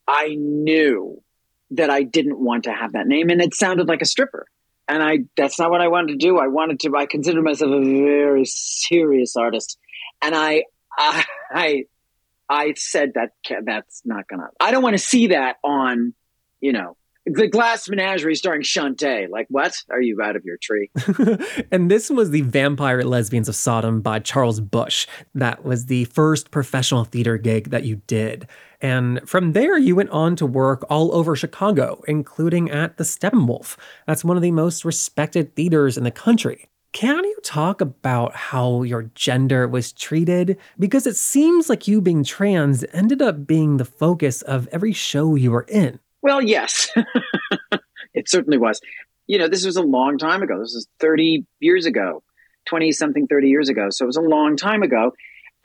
I 0.09 0.35
knew 0.39 1.23
that 1.71 1.91
I 1.91 2.03
didn't 2.03 2.39
want 2.39 2.65
to 2.65 2.73
have 2.73 2.93
that 2.93 3.07
name 3.07 3.31
and 3.31 3.41
it 3.41 3.55
sounded 3.55 3.89
like 3.89 4.03
a 4.03 4.07
stripper. 4.07 4.47
And 4.87 5.03
I 5.03 5.21
that's 5.37 5.59
not 5.59 5.71
what 5.71 5.81
I 5.81 5.89
wanted 5.89 6.13
to 6.13 6.17
do. 6.27 6.39
I 6.39 6.49
wanted 6.49 6.81
to 6.81 6.95
I 6.95 7.07
considered 7.07 7.43
myself 7.43 7.71
a 7.71 7.81
very 7.81 8.45
serious 8.45 9.35
artist. 9.35 9.79
And 10.21 10.35
I 10.35 10.65
I 10.97 11.25
I, 11.51 11.85
I 12.51 12.75
said 12.77 13.13
that 13.15 13.31
that's 13.65 14.03
not 14.05 14.29
gonna 14.29 14.49
I 14.61 14.73
don't 14.73 14.83
want 14.83 14.95
to 14.95 15.03
see 15.03 15.29
that 15.29 15.57
on 15.65 16.15
you 16.65 16.73
know, 16.73 16.97
the 17.27 17.47
Glass 17.47 17.91
Menagerie 17.91 18.35
starring 18.35 18.63
Shantae. 18.63 19.29
Like, 19.29 19.47
what? 19.51 19.77
Are 19.91 20.01
you 20.01 20.23
out 20.23 20.35
of 20.35 20.47
your 20.47 20.57
tree? 20.57 20.91
and 21.71 21.91
this 21.91 22.09
was 22.09 22.31
the 22.31 22.41
Vampire 22.41 23.03
Lesbians 23.03 23.51
of 23.51 23.55
Sodom 23.55 24.01
by 24.01 24.19
Charles 24.19 24.61
Busch. 24.61 25.07
That 25.35 25.63
was 25.63 25.87
the 25.87 26.07
first 26.07 26.51
professional 26.51 27.05
theater 27.05 27.37
gig 27.37 27.69
that 27.69 27.85
you 27.85 28.01
did. 28.07 28.49
And 28.81 29.27
from 29.29 29.53
there, 29.53 29.79
you 29.79 29.95
went 29.95 30.11
on 30.11 30.37
to 30.37 30.47
work 30.47 30.87
all 30.89 31.15
over 31.15 31.37
Chicago, 31.37 32.03
including 32.09 32.71
at 32.71 32.97
the 32.97 33.05
Steppenwolf. 33.05 33.77
That's 34.07 34.25
one 34.25 34.39
of 34.39 34.43
the 34.43 34.51
most 34.51 34.87
respected 34.87 35.55
theaters 35.55 35.99
in 35.99 36.05
the 36.05 36.11
country. 36.11 36.69
Can 36.93 37.25
you 37.25 37.37
talk 37.43 37.81
about 37.81 38.37
how 38.37 38.83
your 38.83 39.11
gender 39.15 39.67
was 39.69 39.93
treated? 39.93 40.57
Because 40.79 41.07
it 41.07 41.17
seems 41.17 41.69
like 41.69 41.89
you 41.89 42.01
being 42.01 42.25
trans 42.25 42.85
ended 42.93 43.21
up 43.21 43.47
being 43.47 43.77
the 43.77 43.85
focus 43.85 44.41
of 44.43 44.69
every 44.71 44.93
show 44.93 45.35
you 45.35 45.51
were 45.51 45.67
in. 45.69 45.99
Well, 46.25 46.41
yes, 46.41 46.91
it 48.15 48.31
certainly 48.31 48.57
was. 48.57 48.81
You 49.27 49.37
know, 49.37 49.47
this 49.47 49.67
was 49.67 49.77
a 49.77 49.83
long 49.83 50.17
time 50.17 50.43
ago. 50.43 50.59
This 50.59 50.75
was 50.75 50.89
30 50.99 51.45
years 51.61 51.85
ago, 51.85 52.23
20 52.67 52.93
something, 52.93 53.27
30 53.27 53.49
years 53.51 53.69
ago. 53.69 53.91
So 53.91 54.07
it 54.07 54.07
was 54.07 54.17
a 54.17 54.23
long 54.23 54.57
time 54.57 54.83
ago. 54.83 55.13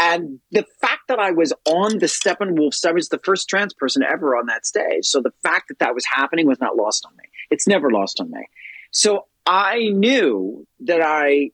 And 0.01 0.41
the 0.51 0.65
fact 0.81 1.03
that 1.07 1.17
I 1.17 1.31
was 1.31 1.53
on 1.65 1.99
the 1.99 2.07
Steppenwolf, 2.07 2.85
I 2.85 2.91
was 2.91 3.07
the 3.07 3.21
first 3.23 3.47
trans 3.47 3.73
person 3.73 4.03
ever 4.03 4.35
on 4.35 4.47
that 4.47 4.65
stage. 4.65 5.05
So 5.05 5.21
the 5.21 5.31
fact 5.43 5.69
that 5.69 5.79
that 5.79 5.95
was 5.95 6.03
happening 6.05 6.45
was 6.45 6.59
not 6.59 6.75
lost 6.75 7.05
on 7.05 7.15
me. 7.15 7.23
It's 7.49 7.65
never 7.65 7.89
lost 7.89 8.19
on 8.19 8.29
me. 8.29 8.45
So 8.91 9.27
I 9.45 9.87
knew 9.93 10.67
that 10.81 10.99
I 11.01 11.51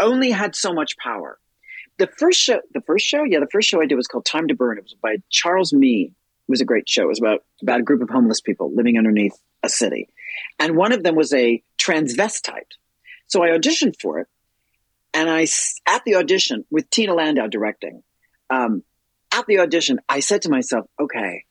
only 0.00 0.30
had 0.30 0.56
so 0.56 0.72
much 0.72 0.96
power. 0.96 1.38
The 1.98 2.06
first 2.06 2.40
show, 2.40 2.62
the 2.72 2.80
first 2.80 3.04
show, 3.04 3.24
yeah, 3.24 3.40
the 3.40 3.50
first 3.52 3.68
show 3.68 3.82
I 3.82 3.86
did 3.86 3.96
was 3.96 4.06
called 4.06 4.24
Time 4.24 4.48
to 4.48 4.54
Burn. 4.54 4.78
It 4.78 4.84
was 4.84 4.96
by 5.02 5.16
Charles 5.28 5.74
Mee, 5.74 6.14
was 6.48 6.60
a 6.60 6.64
great 6.64 6.88
show. 6.88 7.02
It 7.02 7.08
was 7.08 7.20
about, 7.20 7.44
about 7.62 7.80
a 7.80 7.84
group 7.84 8.02
of 8.02 8.10
homeless 8.10 8.40
people 8.40 8.72
living 8.74 8.98
underneath 8.98 9.36
a 9.62 9.68
city. 9.68 10.08
And 10.58 10.76
one 10.76 10.92
of 10.92 11.02
them 11.02 11.14
was 11.14 11.32
a 11.32 11.62
transvestite. 11.78 12.72
So 13.26 13.42
I 13.42 13.50
auditioned 13.50 13.94
for 14.00 14.18
it. 14.20 14.28
And 15.14 15.28
I, 15.28 15.46
at 15.86 16.04
the 16.04 16.16
audition 16.16 16.64
with 16.70 16.88
Tina 16.90 17.14
Landau 17.14 17.46
directing, 17.46 18.02
um, 18.50 18.82
at 19.32 19.46
the 19.46 19.60
audition, 19.60 20.00
I 20.08 20.20
said 20.20 20.42
to 20.42 20.50
myself, 20.50 20.86
okay, 21.00 21.44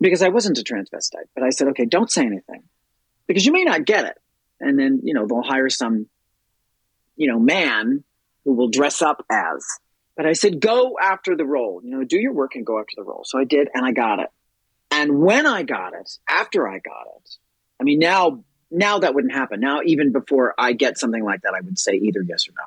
because 0.00 0.22
I 0.22 0.28
wasn't 0.28 0.58
a 0.58 0.62
transvestite, 0.62 1.28
but 1.34 1.44
I 1.44 1.50
said, 1.50 1.68
okay, 1.68 1.86
don't 1.86 2.10
say 2.10 2.22
anything 2.22 2.62
because 3.26 3.46
you 3.46 3.52
may 3.52 3.64
not 3.64 3.84
get 3.84 4.04
it. 4.04 4.18
And 4.60 4.78
then, 4.78 5.00
you 5.02 5.14
know, 5.14 5.26
they'll 5.26 5.42
hire 5.42 5.68
some, 5.68 6.06
you 7.16 7.28
know, 7.28 7.38
man 7.38 8.04
who 8.44 8.54
will 8.54 8.68
dress 8.68 9.02
up 9.02 9.24
as. 9.30 9.64
But 10.16 10.26
I 10.26 10.34
said, 10.34 10.60
go 10.60 10.98
after 11.00 11.36
the 11.36 11.46
role, 11.46 11.80
you 11.82 11.90
know, 11.90 12.04
do 12.04 12.18
your 12.18 12.32
work 12.32 12.54
and 12.54 12.66
go 12.66 12.78
after 12.78 12.94
the 12.96 13.02
role. 13.02 13.22
So 13.24 13.38
I 13.38 13.44
did, 13.44 13.68
and 13.72 13.84
I 13.84 13.92
got 13.92 14.18
it. 14.18 14.28
And 14.90 15.20
when 15.20 15.46
I 15.46 15.62
got 15.62 15.94
it, 15.94 16.18
after 16.28 16.68
I 16.68 16.78
got 16.78 17.06
it, 17.16 17.36
I 17.80 17.84
mean, 17.84 17.98
now, 17.98 18.44
now 18.70 18.98
that 18.98 19.14
wouldn't 19.14 19.32
happen. 19.32 19.60
Now, 19.60 19.80
even 19.84 20.12
before 20.12 20.54
I 20.58 20.74
get 20.74 20.98
something 20.98 21.24
like 21.24 21.42
that, 21.42 21.54
I 21.54 21.60
would 21.60 21.78
say 21.78 21.94
either 21.94 22.22
yes 22.22 22.46
or 22.46 22.52
no. 22.52 22.64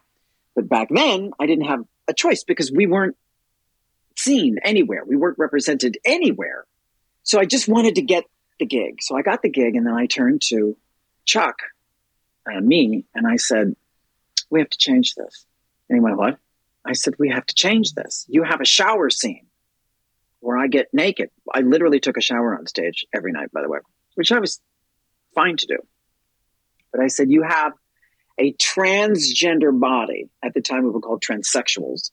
But 0.55 0.69
back 0.69 0.87
then, 0.89 1.31
I 1.39 1.45
didn't 1.45 1.65
have 1.65 1.85
a 2.07 2.13
choice 2.13 2.43
because 2.43 2.71
we 2.71 2.87
weren't 2.87 3.15
seen 4.17 4.57
anywhere. 4.63 5.03
We 5.05 5.15
weren't 5.15 5.37
represented 5.37 5.97
anywhere. 6.03 6.65
So 7.23 7.39
I 7.39 7.45
just 7.45 7.67
wanted 7.67 7.95
to 7.95 8.01
get 8.01 8.23
the 8.59 8.65
gig. 8.65 9.01
So 9.01 9.17
I 9.17 9.21
got 9.21 9.41
the 9.41 9.49
gig, 9.49 9.75
and 9.75 9.85
then 9.85 9.93
I 9.93 10.05
turned 10.05 10.41
to 10.47 10.77
Chuck, 11.25 11.57
uh, 12.51 12.61
Mee, 12.61 13.05
and 13.13 13.27
I 13.27 13.35
said, 13.35 13.75
"We 14.49 14.59
have 14.59 14.69
to 14.69 14.77
change 14.77 15.15
this." 15.15 15.45
And 15.89 15.97
he 15.97 15.99
went, 15.99 16.17
"What?" 16.17 16.39
I 16.85 16.93
said, 16.93 17.15
"We 17.17 17.29
have 17.29 17.45
to 17.47 17.55
change 17.55 17.93
this. 17.93 18.25
You 18.29 18.43
have 18.43 18.61
a 18.61 18.65
shower 18.65 19.09
scene." 19.09 19.47
where 20.45 20.57
I 20.57 20.67
get 20.67 20.93
naked. 20.93 21.31
I 21.51 21.61
literally 21.61 21.99
took 21.99 22.17
a 22.17 22.21
shower 22.21 22.55
on 22.55 22.67
stage 22.67 23.07
every 23.11 23.31
night, 23.31 23.51
by 23.51 23.63
the 23.63 23.67
way, 23.67 23.79
which 24.13 24.31
I 24.31 24.37
was 24.37 24.61
fine 25.33 25.57
to 25.57 25.65
do. 25.65 25.77
But 26.91 27.01
I 27.01 27.07
said, 27.07 27.31
you 27.31 27.41
have 27.41 27.73
a 28.37 28.53
transgender 28.53 29.77
body. 29.77 30.29
At 30.43 30.53
the 30.53 30.61
time, 30.61 30.83
we 30.83 30.91
were 30.91 30.99
called 30.99 31.23
transsexuals, 31.23 32.11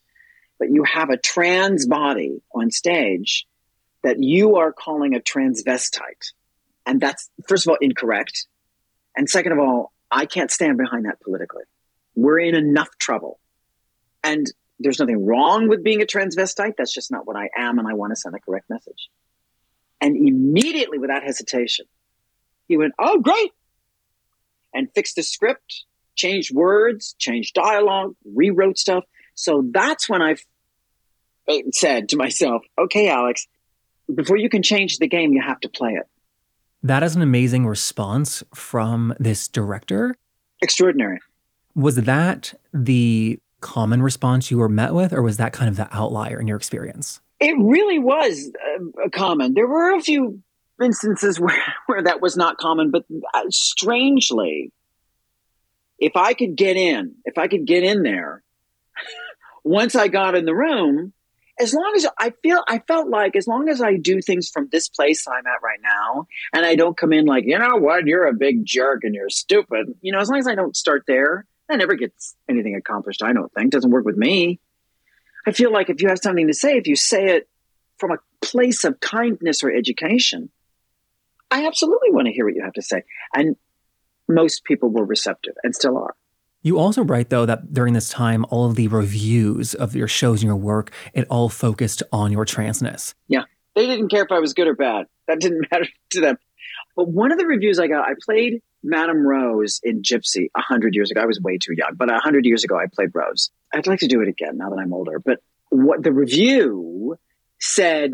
but 0.57 0.71
you 0.71 0.83
have 0.83 1.11
a 1.11 1.17
trans 1.17 1.85
body 1.85 2.41
on 2.55 2.71
stage 2.71 3.45
that 4.01 4.21
you 4.21 4.55
are 4.55 4.73
calling 4.73 5.13
a 5.15 5.19
transvestite. 5.19 6.33
And 6.87 6.99
that's, 6.99 7.29
first 7.47 7.67
of 7.67 7.71
all, 7.71 7.77
incorrect. 7.79 8.47
And 9.15 9.29
second 9.29 9.51
of 9.51 9.59
all, 9.59 9.93
I 10.09 10.25
can't 10.25 10.49
stand 10.49 10.79
behind 10.79 11.05
that 11.05 11.21
politically. 11.21 11.65
We're 12.15 12.39
in 12.39 12.55
enough 12.55 12.89
trouble. 12.97 13.39
And 14.23 14.47
there's 14.83 14.99
nothing 14.99 15.25
wrong 15.25 15.67
with 15.67 15.83
being 15.83 16.01
a 16.01 16.05
transvestite. 16.05 16.73
That's 16.77 16.93
just 16.93 17.11
not 17.11 17.25
what 17.25 17.35
I 17.35 17.49
am, 17.57 17.79
and 17.79 17.87
I 17.87 17.93
want 17.93 18.11
to 18.11 18.15
send 18.15 18.35
a 18.35 18.39
correct 18.39 18.69
message. 18.69 19.09
And 20.01 20.15
immediately, 20.15 20.99
without 20.99 21.23
hesitation, 21.23 21.85
he 22.67 22.77
went, 22.77 22.93
Oh, 22.99 23.19
great. 23.19 23.51
And 24.73 24.89
fixed 24.93 25.15
the 25.15 25.23
script, 25.23 25.85
changed 26.15 26.53
words, 26.53 27.15
changed 27.17 27.53
dialogue, 27.53 28.15
rewrote 28.25 28.77
stuff. 28.77 29.03
So 29.35 29.63
that's 29.71 30.09
when 30.09 30.21
I 30.21 30.35
said 31.71 32.09
to 32.09 32.17
myself, 32.17 32.63
Okay, 32.77 33.09
Alex, 33.09 33.47
before 34.13 34.37
you 34.37 34.49
can 34.49 34.61
change 34.61 34.97
the 34.97 35.07
game, 35.07 35.31
you 35.33 35.41
have 35.41 35.59
to 35.61 35.69
play 35.69 35.91
it. 35.91 36.07
That 36.83 37.01
is 37.01 37.15
an 37.15 37.21
amazing 37.21 37.65
response 37.65 38.43
from 38.53 39.15
this 39.19 39.47
director. 39.47 40.15
Extraordinary. 40.61 41.19
Was 41.75 41.95
that 41.95 42.53
the 42.73 43.39
common 43.63 44.03
response 44.03 44.51
you 44.51 44.59
were 44.59 44.69
met 44.69 44.93
with, 44.93 45.13
or 45.13 45.23
was 45.23 45.37
that 45.37 45.53
kind 45.53 45.69
of 45.69 45.77
the 45.77 45.87
outlier 45.95 46.39
in 46.39 46.47
your 46.47 46.57
experience? 46.57 47.21
It 47.39 47.55
really 47.57 47.97
was 47.97 48.51
uh, 48.77 49.09
common. 49.09 49.55
There 49.55 49.67
were 49.67 49.95
a 49.95 50.01
few 50.01 50.43
instances 50.83 51.39
where, 51.39 51.63
where 51.87 52.03
that 52.03 52.21
was 52.21 52.37
not 52.37 52.57
common, 52.57 52.91
but 52.91 53.05
uh, 53.33 53.43
strangely, 53.49 54.71
if 55.97 56.15
I 56.15 56.33
could 56.33 56.55
get 56.55 56.77
in, 56.77 57.15
if 57.25 57.37
I 57.37 57.47
could 57.47 57.65
get 57.65 57.83
in 57.83 58.03
there, 58.03 58.43
once 59.63 59.95
I 59.95 60.09
got 60.09 60.35
in 60.35 60.45
the 60.45 60.53
room, 60.53 61.13
as 61.59 61.73
long 61.73 61.93
as 61.95 62.05
I 62.19 62.33
feel, 62.41 62.61
I 62.67 62.79
felt 62.79 63.09
like 63.09 63.35
as 63.35 63.47
long 63.47 63.69
as 63.69 63.81
I 63.81 63.95
do 63.95 64.21
things 64.21 64.49
from 64.49 64.69
this 64.71 64.89
place 64.89 65.25
I'm 65.27 65.45
at 65.45 65.63
right 65.63 65.79
now, 65.81 66.27
and 66.51 66.65
I 66.65 66.75
don't 66.75 66.97
come 66.97 67.13
in 67.13 67.25
like, 67.25 67.45
you 67.45 67.57
know 67.57 67.77
what, 67.77 68.05
you're 68.05 68.27
a 68.27 68.33
big 68.33 68.65
jerk 68.65 69.03
and 69.03 69.13
you're 69.13 69.29
stupid, 69.29 69.93
you 70.01 70.11
know, 70.11 70.19
as 70.19 70.29
long 70.29 70.39
as 70.39 70.47
I 70.47 70.55
don't 70.55 70.75
start 70.75 71.03
there, 71.07 71.45
that 71.69 71.77
never 71.77 71.95
gets 71.95 72.35
anything 72.49 72.75
accomplished, 72.75 73.23
I 73.23 73.33
don't 73.33 73.51
think. 73.53 73.71
Doesn't 73.71 73.91
work 73.91 74.05
with 74.05 74.17
me. 74.17 74.59
I 75.45 75.51
feel 75.51 75.71
like 75.71 75.89
if 75.89 76.01
you 76.01 76.09
have 76.09 76.19
something 76.19 76.47
to 76.47 76.53
say, 76.53 76.77
if 76.77 76.87
you 76.87 76.95
say 76.95 77.35
it 77.35 77.49
from 77.97 78.11
a 78.11 78.17
place 78.41 78.83
of 78.83 78.99
kindness 78.99 79.63
or 79.63 79.71
education, 79.71 80.49
I 81.51 81.65
absolutely 81.65 82.11
want 82.11 82.27
to 82.27 82.33
hear 82.33 82.45
what 82.45 82.55
you 82.55 82.63
have 82.63 82.73
to 82.73 82.81
say. 82.81 83.03
And 83.33 83.55
most 84.27 84.63
people 84.63 84.89
were 84.89 85.05
receptive 85.05 85.53
and 85.63 85.75
still 85.75 85.97
are. 85.97 86.15
You 86.61 86.79
also 86.79 87.03
write, 87.03 87.29
though, 87.29 87.45
that 87.45 87.73
during 87.73 87.93
this 87.93 88.07
time, 88.07 88.45
all 88.49 88.65
of 88.65 88.75
the 88.75 88.87
reviews 88.87 89.75
of 89.75 89.95
your 89.95 90.07
shows 90.07 90.41
and 90.41 90.47
your 90.47 90.55
work, 90.55 90.91
it 91.13 91.27
all 91.29 91.49
focused 91.49 92.03
on 92.13 92.31
your 92.31 92.45
transness. 92.45 93.13
Yeah. 93.27 93.43
They 93.75 93.85
didn't 93.85 94.09
care 94.09 94.23
if 94.23 94.31
I 94.31 94.39
was 94.39 94.53
good 94.53 94.67
or 94.67 94.75
bad. 94.75 95.07
That 95.27 95.39
didn't 95.39 95.67
matter 95.71 95.87
to 96.11 96.21
them. 96.21 96.37
But 96.95 97.09
one 97.09 97.31
of 97.31 97.37
the 97.37 97.45
reviews 97.45 97.79
I 97.79 97.87
got, 97.87 98.07
I 98.07 98.13
played 98.23 98.61
Madame 98.83 99.25
Rose 99.25 99.79
in 99.83 100.01
Gypsy 100.01 100.47
a 100.55 100.61
hundred 100.61 100.95
years 100.95 101.09
ago. 101.11 101.21
I 101.21 101.25
was 101.25 101.39
way 101.39 101.57
too 101.57 101.73
young, 101.75 101.95
but 101.95 102.11
a 102.11 102.19
hundred 102.19 102.45
years 102.45 102.63
ago 102.63 102.77
I 102.77 102.85
played 102.93 103.09
Rose. 103.13 103.51
I'd 103.73 103.87
like 103.87 103.99
to 103.99 104.07
do 104.07 104.21
it 104.21 104.27
again 104.27 104.57
now 104.57 104.69
that 104.69 104.79
I'm 104.79 104.93
older. 104.93 105.19
But 105.19 105.39
what 105.69 106.03
the 106.03 106.11
review 106.11 107.17
said, 107.59 108.13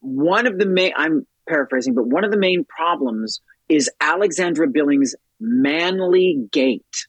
one 0.00 0.46
of 0.46 0.58
the 0.58 0.66
main, 0.66 0.92
I'm 0.96 1.26
paraphrasing, 1.48 1.94
but 1.94 2.06
one 2.06 2.24
of 2.24 2.30
the 2.30 2.38
main 2.38 2.64
problems 2.64 3.40
is 3.68 3.90
Alexandra 4.00 4.66
Billings' 4.66 5.14
manly 5.38 6.48
gait. 6.50 7.06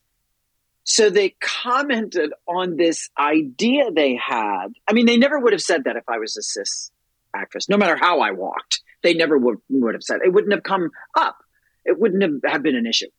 So 0.83 1.09
they 1.09 1.35
commented 1.39 2.33
on 2.47 2.75
this 2.75 3.09
idea 3.17 3.91
they 3.91 4.15
had. 4.15 4.67
I 4.87 4.93
mean, 4.93 5.05
they 5.05 5.17
never 5.17 5.39
would 5.39 5.53
have 5.53 5.61
said 5.61 5.85
that 5.85 5.95
if 5.95 6.03
I 6.09 6.17
was 6.17 6.35
a 6.35 6.41
cis 6.41 6.91
actress, 7.35 7.69
no 7.69 7.77
matter 7.77 7.95
how 7.95 8.19
I 8.21 8.31
walked. 8.31 8.81
They 9.01 9.13
never 9.13 9.37
would, 9.37 9.59
would 9.69 9.95
have 9.95 10.03
said 10.03 10.19
it. 10.23 10.33
wouldn't 10.33 10.53
have 10.53 10.63
come 10.63 10.89
up. 11.15 11.37
It 11.89 11.99
wouldn't 11.99 12.43
have, 12.43 12.63
been 12.63 12.75
an 12.75 12.85
issue. 12.85 13.09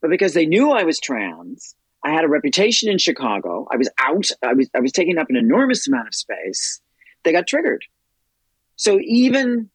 But 0.00 0.10
because 0.10 0.32
they 0.32 0.46
knew 0.46 0.70
I 0.70 0.84
was 0.84 0.98
trans, 0.98 1.76
I 2.02 2.10
had 2.10 2.24
a 2.24 2.28
reputation 2.28 2.90
in 2.90 2.98
Chicago. 2.98 3.68
I 3.70 3.76
was 3.76 3.90
out. 4.00 4.26
I 4.42 4.54
was 4.54 4.68
I 4.74 4.80
was 4.80 4.92
taking 4.92 5.18
up 5.18 5.28
an 5.28 5.36
enormous 5.36 5.86
amount 5.86 6.08
of 6.08 6.14
space. 6.14 6.80
They 7.22 7.32
got 7.32 7.46
triggered. 7.46 7.84
So 8.76 8.98
even 9.00 9.70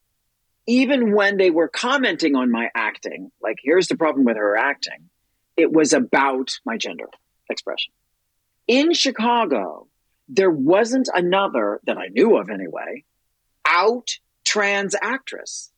even 0.65 1.13
when 1.13 1.37
they 1.37 1.51
were 1.51 1.69
commenting 1.69 2.35
on 2.35 2.51
my 2.51 2.69
acting, 2.75 3.31
like 3.41 3.57
here's 3.61 3.87
the 3.87 3.95
problem 3.95 4.25
with 4.25 4.35
her 4.35 4.57
acting, 4.57 5.09
it 5.55 5.71
was 5.71 5.93
about 5.93 6.51
my 6.65 6.75
gender 6.75 7.07
expression. 7.49 7.93
In 8.67 8.93
Chicago, 8.93 9.87
there 10.27 10.51
wasn't 10.51 11.07
another 11.13 11.79
that 11.85 11.97
I 11.97 12.07
knew 12.07 12.35
of 12.35 12.49
anyway, 12.49 13.05
out 13.65 14.09
trans 14.43 14.95
actress. 15.01 15.71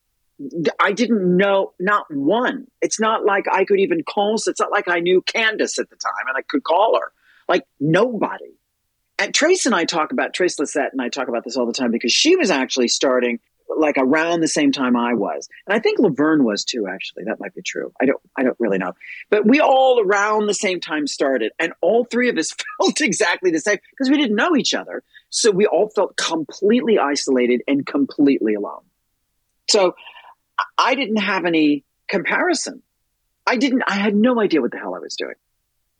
I 0.79 0.93
didn't 0.93 1.37
know 1.37 1.73
not 1.79 2.05
one. 2.09 2.67
It's 2.81 2.99
not 2.99 3.25
like 3.25 3.45
I 3.51 3.65
could 3.65 3.79
even 3.79 4.03
call. 4.03 4.35
It's 4.35 4.59
not 4.59 4.71
like 4.71 4.87
I 4.87 4.99
knew 4.99 5.21
Candis 5.21 5.79
at 5.79 5.89
the 5.89 5.95
time 5.95 6.27
and 6.27 6.37
I 6.37 6.41
could 6.41 6.63
call 6.63 6.97
her. 6.99 7.11
Like 7.47 7.65
nobody. 7.79 8.53
And 9.17 9.33
Trace 9.33 9.65
and 9.65 9.75
I 9.75 9.83
talk 9.83 10.13
about 10.13 10.33
Trace 10.33 10.57
Lysette 10.57 10.91
and 10.93 11.01
I 11.01 11.09
talk 11.09 11.27
about 11.27 11.43
this 11.43 11.57
all 11.57 11.65
the 11.65 11.73
time 11.73 11.91
because 11.91 12.13
she 12.13 12.37
was 12.37 12.49
actually 12.49 12.87
starting 12.87 13.39
like 13.77 13.95
around 13.97 14.39
the 14.39 14.47
same 14.47 14.71
time 14.71 14.95
I 14.95 15.13
was. 15.13 15.47
And 15.67 15.75
I 15.75 15.79
think 15.79 15.99
Laverne 15.99 16.43
was 16.43 16.63
too, 16.63 16.87
actually. 16.87 17.25
That 17.25 17.39
might 17.39 17.53
be 17.53 17.61
true. 17.61 17.91
I 18.01 18.05
don't 18.05 18.19
I 18.37 18.43
don't 18.43 18.55
really 18.59 18.77
know. 18.77 18.93
But 19.29 19.45
we 19.45 19.59
all 19.59 20.01
around 20.01 20.47
the 20.47 20.53
same 20.53 20.79
time 20.79 21.05
started 21.05 21.51
and 21.59 21.73
all 21.81 22.05
three 22.05 22.29
of 22.29 22.37
us 22.37 22.55
felt 22.79 23.01
exactly 23.01 23.51
the 23.51 23.59
same 23.59 23.77
because 23.91 24.09
we 24.09 24.17
didn't 24.17 24.37
know 24.37 24.55
each 24.55 24.73
other. 24.73 25.03
So 25.29 25.51
we 25.51 25.65
all 25.65 25.89
felt 25.89 26.15
completely 26.15 26.97
isolated 26.97 27.61
and 27.67 27.85
completely 27.85 28.53
alone. 28.53 28.81
So 29.69 29.95
I 30.77 30.95
didn't 30.95 31.17
have 31.17 31.45
any 31.45 31.83
comparison. 32.07 32.81
I 33.47 33.57
didn't 33.57 33.83
I 33.87 33.95
had 33.95 34.15
no 34.15 34.39
idea 34.39 34.61
what 34.61 34.71
the 34.71 34.77
hell 34.77 34.95
I 34.95 34.99
was 34.99 35.15
doing. 35.15 35.35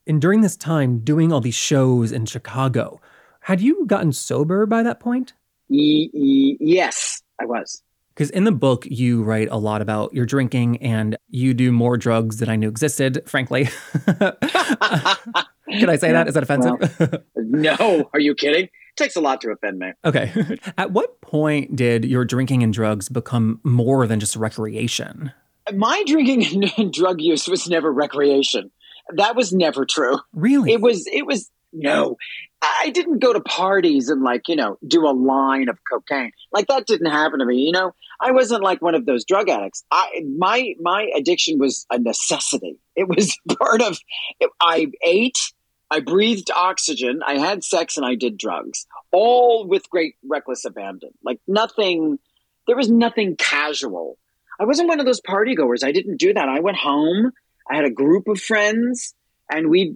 And 0.07 0.21
during 0.21 0.41
this 0.41 0.57
time 0.57 0.99
doing 0.99 1.31
all 1.31 1.41
these 1.41 1.55
shows 1.55 2.11
in 2.11 2.25
Chicago, 2.25 2.99
had 3.41 3.61
you 3.61 3.85
gotten 3.85 4.11
sober 4.11 4.65
by 4.65 4.83
that 4.83 4.99
point? 4.99 5.33
Yes. 5.69 7.21
I 7.39 7.45
was. 7.45 7.83
Because 8.13 8.31
in 8.31 8.43
the 8.43 8.51
book, 8.51 8.85
you 8.89 9.23
write 9.23 9.47
a 9.49 9.55
lot 9.55 9.81
about 9.81 10.13
your 10.13 10.25
drinking 10.25 10.77
and 10.77 11.15
you 11.29 11.53
do 11.53 11.71
more 11.71 11.95
drugs 11.95 12.37
than 12.37 12.49
I 12.49 12.57
knew 12.57 12.67
existed, 12.67 13.23
frankly. 13.27 13.69
Can 14.05 15.89
I 15.89 15.95
say 15.95 16.11
that? 16.11 16.27
Is 16.27 16.33
that 16.33 16.43
offensive? 16.43 16.99
Well, 16.99 17.21
no. 17.35 18.09
Are 18.13 18.19
you 18.19 18.35
kidding? 18.35 18.69
It 18.99 19.03
takes 19.03 19.15
a 19.15 19.21
lot 19.21 19.41
to 19.41 19.51
offend 19.51 19.79
me. 19.79 19.91
Okay. 20.03 20.57
At 20.77 20.91
what 20.91 21.21
point 21.21 21.75
did 21.75 22.05
your 22.05 22.25
drinking 22.25 22.63
and 22.63 22.73
drugs 22.73 23.07
become 23.07 23.61
more 23.63 24.05
than 24.07 24.19
just 24.19 24.35
recreation? 24.35 25.31
My 25.73 26.03
drinking 26.05 26.69
and 26.77 26.91
drug 26.93 27.21
use 27.21 27.47
was 27.47 27.69
never 27.69 27.91
recreation. 27.91 28.71
That 29.15 29.35
was 29.35 29.53
never 29.53 29.85
true. 29.85 30.17
Really? 30.33 30.73
It 30.73 30.81
was, 30.81 31.07
it 31.07 31.25
was, 31.25 31.49
no, 31.71 32.17
I 32.61 32.89
didn't 32.93 33.19
go 33.19 33.31
to 33.31 33.39
parties 33.39 34.09
and 34.09 34.21
like, 34.21 34.47
you 34.47 34.55
know, 34.55 34.77
do 34.85 35.07
a 35.07 35.13
line 35.13 35.69
of 35.69 35.77
cocaine. 35.89 36.31
Like 36.51 36.67
that 36.67 36.87
didn't 36.87 37.11
happen 37.11 37.39
to 37.39 37.45
me, 37.45 37.57
you 37.57 37.71
know. 37.71 37.93
I 38.19 38.31
wasn't 38.31 38.63
like 38.63 38.81
one 38.81 38.95
of 38.95 39.05
those 39.05 39.23
drug 39.23 39.47
addicts. 39.47 39.83
I 39.91 40.23
my 40.37 40.73
my 40.81 41.09
addiction 41.15 41.57
was 41.57 41.85
a 41.89 41.99
necessity. 41.99 42.79
It 42.95 43.07
was 43.07 43.37
part 43.59 43.81
of 43.81 43.97
it, 44.39 44.49
I 44.59 44.87
ate, 45.03 45.53
I 45.91 46.01
breathed 46.01 46.51
oxygen, 46.55 47.21
I 47.25 47.37
had 47.37 47.63
sex 47.63 47.97
and 47.97 48.05
I 48.05 48.15
did 48.15 48.37
drugs. 48.37 48.85
All 49.11 49.67
with 49.67 49.89
great 49.89 50.15
reckless 50.27 50.65
abandon. 50.65 51.11
Like 51.23 51.39
nothing 51.47 52.19
there 52.67 52.77
was 52.77 52.89
nothing 52.89 53.35
casual. 53.35 54.17
I 54.59 54.65
wasn't 54.65 54.89
one 54.89 54.99
of 54.99 55.05
those 55.07 55.21
party 55.21 55.55
goers. 55.55 55.83
I 55.83 55.91
didn't 55.91 56.17
do 56.17 56.33
that. 56.33 56.49
I 56.49 56.59
went 56.59 56.77
home. 56.77 57.31
I 57.69 57.75
had 57.75 57.85
a 57.85 57.89
group 57.89 58.27
of 58.27 58.39
friends 58.39 59.15
and 59.49 59.69
we 59.69 59.93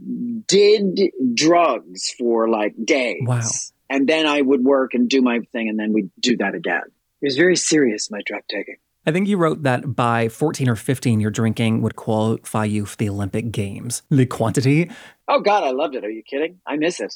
did 0.47 0.99
drugs 1.35 2.13
for 2.17 2.49
like 2.49 2.73
days. 2.83 3.21
Wow. 3.21 3.41
And 3.89 4.07
then 4.07 4.25
I 4.25 4.41
would 4.41 4.63
work 4.63 4.93
and 4.93 5.07
do 5.07 5.21
my 5.21 5.39
thing, 5.51 5.69
and 5.69 5.77
then 5.77 5.93
we'd 5.93 6.09
do 6.19 6.37
that 6.37 6.55
again. 6.55 6.81
It 7.21 7.25
was 7.27 7.37
very 7.37 7.55
serious, 7.55 8.09
my 8.09 8.21
drug 8.25 8.41
taking. 8.49 8.77
I 9.05 9.11
think 9.11 9.27
you 9.27 9.37
wrote 9.37 9.63
that 9.63 9.95
by 9.95 10.29
14 10.29 10.69
or 10.69 10.75
15, 10.75 11.19
your 11.19 11.29
drinking 11.29 11.81
would 11.81 11.95
qualify 11.95 12.65
you 12.65 12.85
for 12.85 12.95
the 12.95 13.09
Olympic 13.09 13.51
Games. 13.51 14.01
The 14.09 14.25
quantity. 14.25 14.89
Oh, 15.27 15.39
God, 15.39 15.63
I 15.63 15.71
loved 15.71 15.95
it. 15.95 16.05
Are 16.05 16.09
you 16.09 16.23
kidding? 16.23 16.59
I 16.65 16.75
miss 16.77 16.99
it. 16.99 17.13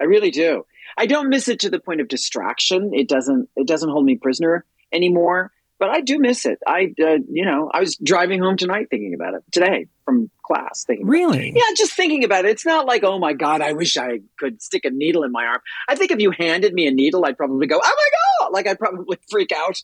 I 0.00 0.04
really 0.04 0.30
do. 0.30 0.64
I 0.96 1.06
don't 1.06 1.28
miss 1.28 1.48
it 1.48 1.60
to 1.60 1.70
the 1.70 1.80
point 1.80 2.00
of 2.00 2.08
distraction. 2.08 2.92
It 2.94 3.08
doesn't. 3.08 3.48
It 3.56 3.66
doesn't 3.66 3.90
hold 3.90 4.04
me 4.04 4.16
prisoner 4.16 4.64
anymore 4.92 5.52
but 5.80 5.88
I 5.88 6.02
do 6.02 6.18
miss 6.18 6.44
it. 6.44 6.58
I, 6.64 6.94
uh, 7.02 7.16
you 7.28 7.46
know, 7.46 7.70
I 7.72 7.80
was 7.80 7.96
driving 7.96 8.40
home 8.40 8.58
tonight 8.58 8.88
thinking 8.90 9.14
about 9.14 9.32
it 9.32 9.42
today 9.50 9.86
from 10.04 10.30
class. 10.46 10.84
Thinking, 10.86 11.06
really, 11.06 11.52
yeah, 11.56 11.62
just 11.74 11.94
thinking 11.94 12.22
about 12.22 12.44
it. 12.44 12.50
It's 12.50 12.66
not 12.66 12.86
like, 12.86 13.02
oh 13.02 13.18
my 13.18 13.32
god, 13.32 13.62
I 13.62 13.72
wish 13.72 13.96
I 13.96 14.20
could 14.38 14.62
stick 14.62 14.84
a 14.84 14.90
needle 14.90 15.24
in 15.24 15.32
my 15.32 15.46
arm. 15.46 15.60
I 15.88 15.96
think 15.96 16.10
if 16.10 16.20
you 16.20 16.32
handed 16.32 16.74
me 16.74 16.86
a 16.86 16.90
needle, 16.90 17.24
I'd 17.24 17.38
probably 17.38 17.66
go, 17.66 17.80
oh 17.82 17.96
my 17.96 18.46
god, 18.46 18.52
like 18.52 18.66
I'd 18.68 18.78
probably 18.78 19.18
freak 19.30 19.52
out. 19.52 19.82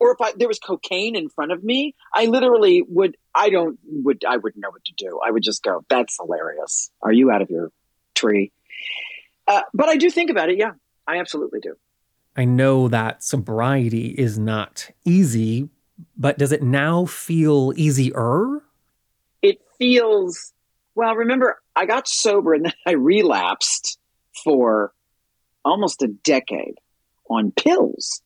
Or 0.00 0.12
if 0.12 0.20
I, 0.20 0.32
there 0.36 0.48
was 0.48 0.58
cocaine 0.58 1.16
in 1.16 1.28
front 1.28 1.50
of 1.50 1.64
me, 1.64 1.94
I 2.14 2.26
literally 2.26 2.82
would. 2.88 3.16
I 3.34 3.50
don't 3.50 3.78
would. 3.84 4.24
I 4.24 4.36
wouldn't 4.36 4.62
know 4.62 4.70
what 4.70 4.84
to 4.84 4.92
do. 4.96 5.20
I 5.24 5.30
would 5.30 5.42
just 5.42 5.62
go, 5.62 5.84
"That's 5.88 6.16
hilarious. 6.16 6.90
Are 7.02 7.12
you 7.12 7.30
out 7.30 7.42
of 7.42 7.50
your 7.50 7.72
tree?" 8.14 8.52
Uh, 9.48 9.62
but 9.74 9.88
I 9.88 9.96
do 9.96 10.10
think 10.10 10.30
about 10.30 10.50
it. 10.50 10.58
Yeah, 10.58 10.72
I 11.06 11.18
absolutely 11.18 11.60
do. 11.60 11.74
I 12.36 12.44
know 12.44 12.86
that 12.86 13.24
sobriety 13.24 14.10
is 14.10 14.38
not 14.38 14.90
easy, 15.04 15.70
but 16.16 16.38
does 16.38 16.52
it 16.52 16.62
now 16.62 17.04
feel 17.04 17.72
easier? 17.74 18.60
It 19.42 19.60
feels, 19.78 20.52
well, 20.94 21.16
remember, 21.16 21.60
I 21.74 21.86
got 21.86 22.06
sober 22.06 22.54
and 22.54 22.66
then 22.66 22.74
I 22.86 22.92
relapsed 22.92 23.98
for 24.44 24.92
almost 25.64 26.02
a 26.02 26.08
decade 26.08 26.78
on 27.28 27.50
pills, 27.50 28.22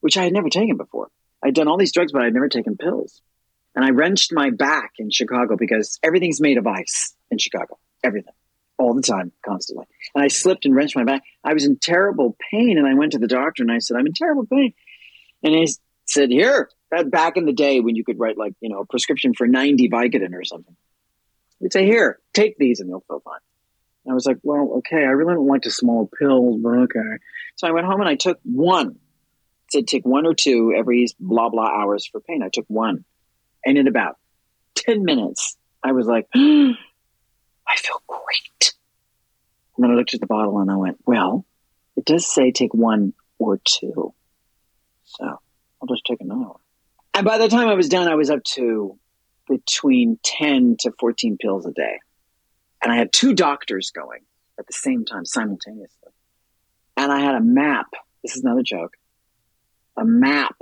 which 0.00 0.16
I 0.16 0.24
had 0.24 0.32
never 0.32 0.48
taken 0.48 0.76
before. 0.76 1.08
I'd 1.42 1.54
done 1.54 1.68
all 1.68 1.78
these 1.78 1.92
drugs, 1.92 2.12
but 2.12 2.22
I'd 2.22 2.34
never 2.34 2.48
taken 2.48 2.76
pills. 2.76 3.22
And 3.74 3.84
I 3.84 3.90
wrenched 3.90 4.32
my 4.32 4.50
back 4.50 4.92
in 4.98 5.10
Chicago 5.10 5.56
because 5.56 5.98
everything's 6.02 6.40
made 6.40 6.58
of 6.58 6.66
ice 6.66 7.14
in 7.30 7.38
Chicago. 7.38 7.78
Everything 8.02 8.34
all 8.80 8.94
the 8.94 9.02
time, 9.02 9.30
constantly. 9.44 9.86
And 10.14 10.24
I 10.24 10.28
slipped 10.28 10.64
and 10.64 10.74
wrenched 10.74 10.96
my 10.96 11.04
back. 11.04 11.22
I 11.44 11.52
was 11.52 11.66
in 11.66 11.76
terrible 11.76 12.36
pain, 12.50 12.78
and 12.78 12.86
I 12.86 12.94
went 12.94 13.12
to 13.12 13.18
the 13.18 13.28
doctor 13.28 13.62
and 13.62 13.70
I 13.70 13.78
said, 13.78 13.96
"I'm 13.96 14.06
in 14.06 14.14
terrible 14.14 14.46
pain." 14.46 14.72
And 15.42 15.54
he 15.54 15.68
said, 16.06 16.30
"Here." 16.30 16.70
Back 16.90 17.36
in 17.36 17.44
the 17.44 17.52
day 17.52 17.78
when 17.78 17.94
you 17.94 18.02
could 18.02 18.18
write 18.18 18.36
like 18.36 18.54
you 18.60 18.68
know 18.68 18.80
a 18.80 18.86
prescription 18.86 19.32
for 19.32 19.46
90 19.46 19.88
Vicodin 19.88 20.34
or 20.34 20.42
something, 20.42 20.74
he'd 21.60 21.72
say, 21.72 21.84
"Here, 21.84 22.18
take 22.32 22.56
these, 22.58 22.80
and 22.80 22.88
you'll 22.88 23.04
feel 23.06 23.20
fine." 23.20 23.38
And 24.04 24.12
I 24.12 24.14
was 24.14 24.26
like, 24.26 24.38
"Well, 24.42 24.78
okay. 24.78 24.96
I 24.96 25.10
really 25.10 25.34
don't 25.34 25.46
like 25.46 25.62
the 25.62 25.70
small 25.70 26.10
pills, 26.18 26.60
but 26.60 26.70
okay." 26.70 27.18
So 27.54 27.68
I 27.68 27.72
went 27.72 27.86
home 27.86 28.00
and 28.00 28.08
I 28.08 28.16
took 28.16 28.40
one. 28.42 28.98
Said 29.70 29.86
take 29.86 30.04
one 30.04 30.26
or 30.26 30.34
two 30.34 30.74
every 30.76 31.06
blah 31.18 31.48
blah 31.48 31.68
hours 31.68 32.06
for 32.06 32.20
pain. 32.20 32.42
I 32.42 32.48
took 32.48 32.66
one, 32.68 33.04
and 33.64 33.78
in 33.78 33.86
about 33.86 34.18
10 34.76 35.04
minutes, 35.04 35.56
I 35.82 35.92
was 35.92 36.06
like. 36.06 36.28
I 37.70 37.76
feel 37.76 38.02
great. 38.06 38.74
And 39.76 39.84
then 39.84 39.90
I 39.92 39.94
looked 39.94 40.14
at 40.14 40.20
the 40.20 40.26
bottle 40.26 40.58
and 40.58 40.70
I 40.70 40.76
went, 40.76 40.98
well, 41.06 41.44
it 41.96 42.04
does 42.04 42.26
say 42.26 42.50
take 42.50 42.74
one 42.74 43.12
or 43.38 43.60
two. 43.64 44.12
So 45.04 45.24
I'll 45.24 45.88
just 45.88 46.04
take 46.04 46.20
another 46.20 46.40
one. 46.40 46.60
And 47.14 47.24
by 47.24 47.38
the 47.38 47.48
time 47.48 47.68
I 47.68 47.74
was 47.74 47.88
done, 47.88 48.08
I 48.08 48.14
was 48.14 48.30
up 48.30 48.42
to 48.54 48.98
between 49.48 50.18
10 50.22 50.76
to 50.80 50.92
14 50.98 51.38
pills 51.38 51.66
a 51.66 51.72
day. 51.72 51.98
And 52.82 52.92
I 52.92 52.96
had 52.96 53.12
two 53.12 53.34
doctors 53.34 53.90
going 53.90 54.20
at 54.58 54.66
the 54.66 54.72
same 54.72 55.04
time, 55.04 55.24
simultaneously. 55.24 56.12
And 56.96 57.12
I 57.12 57.20
had 57.20 57.34
a 57.34 57.40
map. 57.40 57.86
This 58.22 58.36
is 58.36 58.44
not 58.44 58.58
a 58.58 58.62
joke. 58.62 58.94
A 60.00 60.04
map 60.04 60.56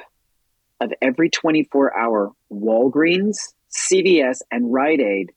of 0.80 0.92
every 1.00 1.30
24 1.30 1.96
hour 1.96 2.32
Walgreens, 2.52 3.38
CVS, 3.70 4.38
and 4.50 4.72
Rite 4.72 5.00
Aid 5.00 5.32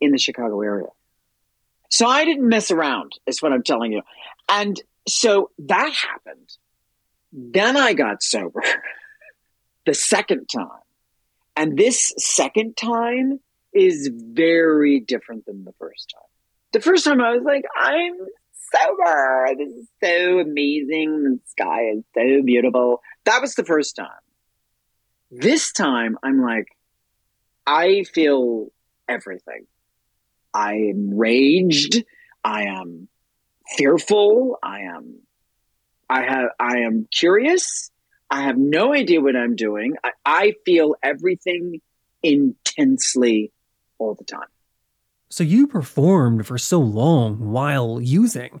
in 0.00 0.10
the 0.10 0.18
Chicago 0.18 0.60
area. 0.62 0.88
So 1.90 2.06
I 2.06 2.24
didn't 2.24 2.48
mess 2.48 2.70
around, 2.70 3.12
is 3.26 3.42
what 3.42 3.52
I'm 3.52 3.62
telling 3.62 3.92
you. 3.92 4.02
And 4.48 4.80
so 5.06 5.50
that 5.58 5.92
happened. 5.92 6.50
Then 7.32 7.76
I 7.76 7.92
got 7.92 8.22
sober 8.22 8.62
the 9.86 9.94
second 9.94 10.46
time. 10.46 10.68
And 11.56 11.76
this 11.76 12.12
second 12.18 12.76
time 12.76 13.40
is 13.72 14.10
very 14.12 15.00
different 15.00 15.46
than 15.46 15.64
the 15.64 15.72
first 15.78 16.12
time. 16.14 16.28
The 16.72 16.80
first 16.80 17.04
time 17.04 17.20
I 17.20 17.32
was 17.32 17.44
like, 17.44 17.64
I'm 17.76 18.14
sober. 18.72 19.48
This 19.56 19.72
is 19.72 19.88
so 20.02 20.40
amazing. 20.40 21.22
The 21.22 21.40
sky 21.46 21.90
is 21.94 22.04
so 22.14 22.42
beautiful. 22.44 23.02
That 23.24 23.40
was 23.40 23.54
the 23.54 23.64
first 23.64 23.96
time. 23.96 24.08
This 25.30 25.72
time, 25.72 26.18
I'm 26.22 26.40
like, 26.42 26.68
I 27.66 28.04
feel 28.04 28.68
everything. 29.08 29.66
I 30.52 30.74
am 30.74 31.16
raged. 31.16 32.04
I 32.44 32.64
am 32.64 33.08
fearful. 33.76 34.58
I 34.62 34.80
am, 34.82 35.20
I 36.08 36.22
have, 36.22 36.50
I 36.60 36.78
am 36.80 37.08
curious. 37.10 37.90
I 38.30 38.42
have 38.42 38.58
no 38.58 38.92
idea 38.94 39.20
what 39.20 39.36
I'm 39.36 39.56
doing. 39.56 39.94
I, 40.04 40.10
I 40.24 40.54
feel 40.64 40.94
everything 41.02 41.80
intensely 42.22 43.52
all 43.98 44.14
the 44.14 44.24
time. 44.24 44.48
So 45.30 45.42
you 45.42 45.66
performed 45.66 46.46
for 46.46 46.58
so 46.58 46.78
long 46.78 47.50
while 47.50 48.00
using. 48.00 48.60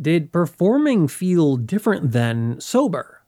Did 0.00 0.32
performing 0.32 1.08
feel 1.08 1.56
different 1.56 2.12
than 2.12 2.60
sober? 2.60 3.23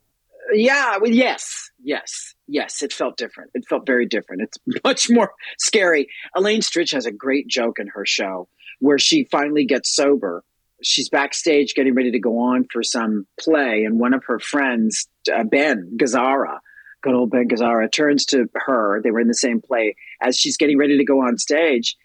Yeah, 0.52 0.98
well, 0.98 1.10
yes, 1.10 1.70
yes, 1.82 2.34
yes. 2.46 2.82
It 2.82 2.92
felt 2.92 3.16
different. 3.16 3.50
It 3.54 3.64
felt 3.68 3.86
very 3.86 4.06
different. 4.06 4.42
It's 4.42 4.58
much 4.84 5.10
more 5.10 5.32
scary. 5.58 6.08
Elaine 6.34 6.60
Stritch 6.60 6.92
has 6.92 7.06
a 7.06 7.12
great 7.12 7.48
joke 7.48 7.78
in 7.78 7.88
her 7.88 8.06
show 8.06 8.48
where 8.80 8.98
she 8.98 9.24
finally 9.24 9.64
gets 9.64 9.94
sober. 9.94 10.44
She's 10.82 11.08
backstage 11.08 11.74
getting 11.74 11.94
ready 11.94 12.12
to 12.12 12.18
go 12.18 12.38
on 12.38 12.66
for 12.70 12.82
some 12.82 13.26
play, 13.40 13.84
and 13.84 13.98
one 13.98 14.12
of 14.12 14.24
her 14.26 14.38
friends, 14.38 15.08
uh, 15.32 15.44
Ben 15.44 15.96
Gazzara, 15.96 16.58
good 17.02 17.14
old 17.14 17.30
Ben 17.30 17.48
Gazzara, 17.48 17.90
turns 17.90 18.26
to 18.26 18.48
her. 18.54 19.00
They 19.02 19.10
were 19.10 19.20
in 19.20 19.28
the 19.28 19.34
same 19.34 19.60
play 19.60 19.96
as 20.20 20.36
she's 20.36 20.58
getting 20.58 20.76
ready 20.76 20.98
to 20.98 21.04
go 21.04 21.20
on 21.20 21.38
stage. 21.38 21.96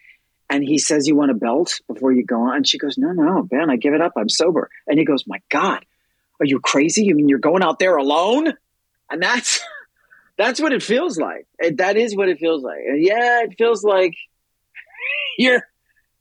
And 0.50 0.64
he 0.64 0.80
says, 0.80 1.08
You 1.08 1.16
want 1.16 1.32
a 1.32 1.36
belt 1.36 1.80
before 1.88 2.12
you 2.12 2.26
go 2.26 2.42
on? 2.42 2.58
And 2.58 2.68
she 2.68 2.78
goes, 2.78 2.98
No, 2.98 3.12
no, 3.12 3.44
Ben, 3.44 3.70
I 3.70 3.78
give 3.78 3.94
it 3.94 4.02
up. 4.02 4.14
I'm 4.18 4.30
sober. 4.30 4.70
And 4.88 5.00
he 5.00 5.06
goes, 5.06 5.26
My 5.26 5.40
God, 5.50 5.86
are 6.42 6.46
you 6.46 6.60
crazy? 6.60 7.04
You 7.04 7.16
mean 7.16 7.30
you're 7.30 7.40
going 7.40 7.64
out 7.64 7.80
there 7.80 7.96
alone? 7.96 8.54
And 9.10 9.22
that's 9.22 9.60
that's 10.38 10.60
what 10.60 10.74
it 10.74 10.84
feels 10.84 11.18
like. 11.18 11.48
that 11.78 11.96
is 11.96 12.16
what 12.16 12.30
it 12.30 12.40
feels 12.40 12.64
like. 12.64 12.80
And 12.88 13.02
yeah, 13.02 13.44
it 13.44 13.56
feels 13.58 13.84
like 13.84 14.16
you're 15.38 15.68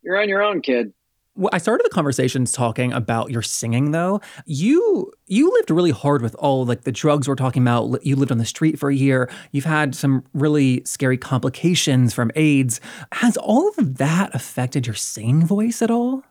you're 0.03 0.21
on 0.21 0.29
your 0.29 0.43
own, 0.43 0.63
kid. 0.63 0.93
Well, 1.37 1.51
I 1.53 1.59
started 1.59 1.87
the 1.87 1.95
conversations 1.95 2.53
talking 2.53 2.93
about 2.93 3.31
your 3.31 3.41
singing 3.41 3.93
though. 3.93 4.21
You 4.45 5.13
you 5.27 5.51
lived 5.53 5.71
really 5.71 5.93
hard 5.93 6.23
with 6.23 6.35
all 6.35 6.67
like 6.67 6.83
the 6.83 6.93
drugs 6.93 7.29
we're 7.29 7.35
talking 7.35 7.63
about. 7.63 8.05
You 8.05 8.17
lived 8.17 8.33
on 8.33 8.39
the 8.39 8.45
street 8.45 8.79
for 8.79 8.91
a 8.91 8.95
year. 8.95 9.31
You've 9.53 9.65
had 9.65 9.95
some 9.95 10.25
really 10.35 10.83
scary 10.85 11.17
complications 11.17 12.13
from 12.13 12.31
AIDS. 12.35 12.81
Has 13.13 13.37
all 13.39 13.69
of 13.69 13.97
that 13.99 14.35
affected 14.35 14.87
your 14.87 14.97
singing 14.97 15.47
voice 15.47 15.81
at 15.81 15.91
all? 15.91 16.25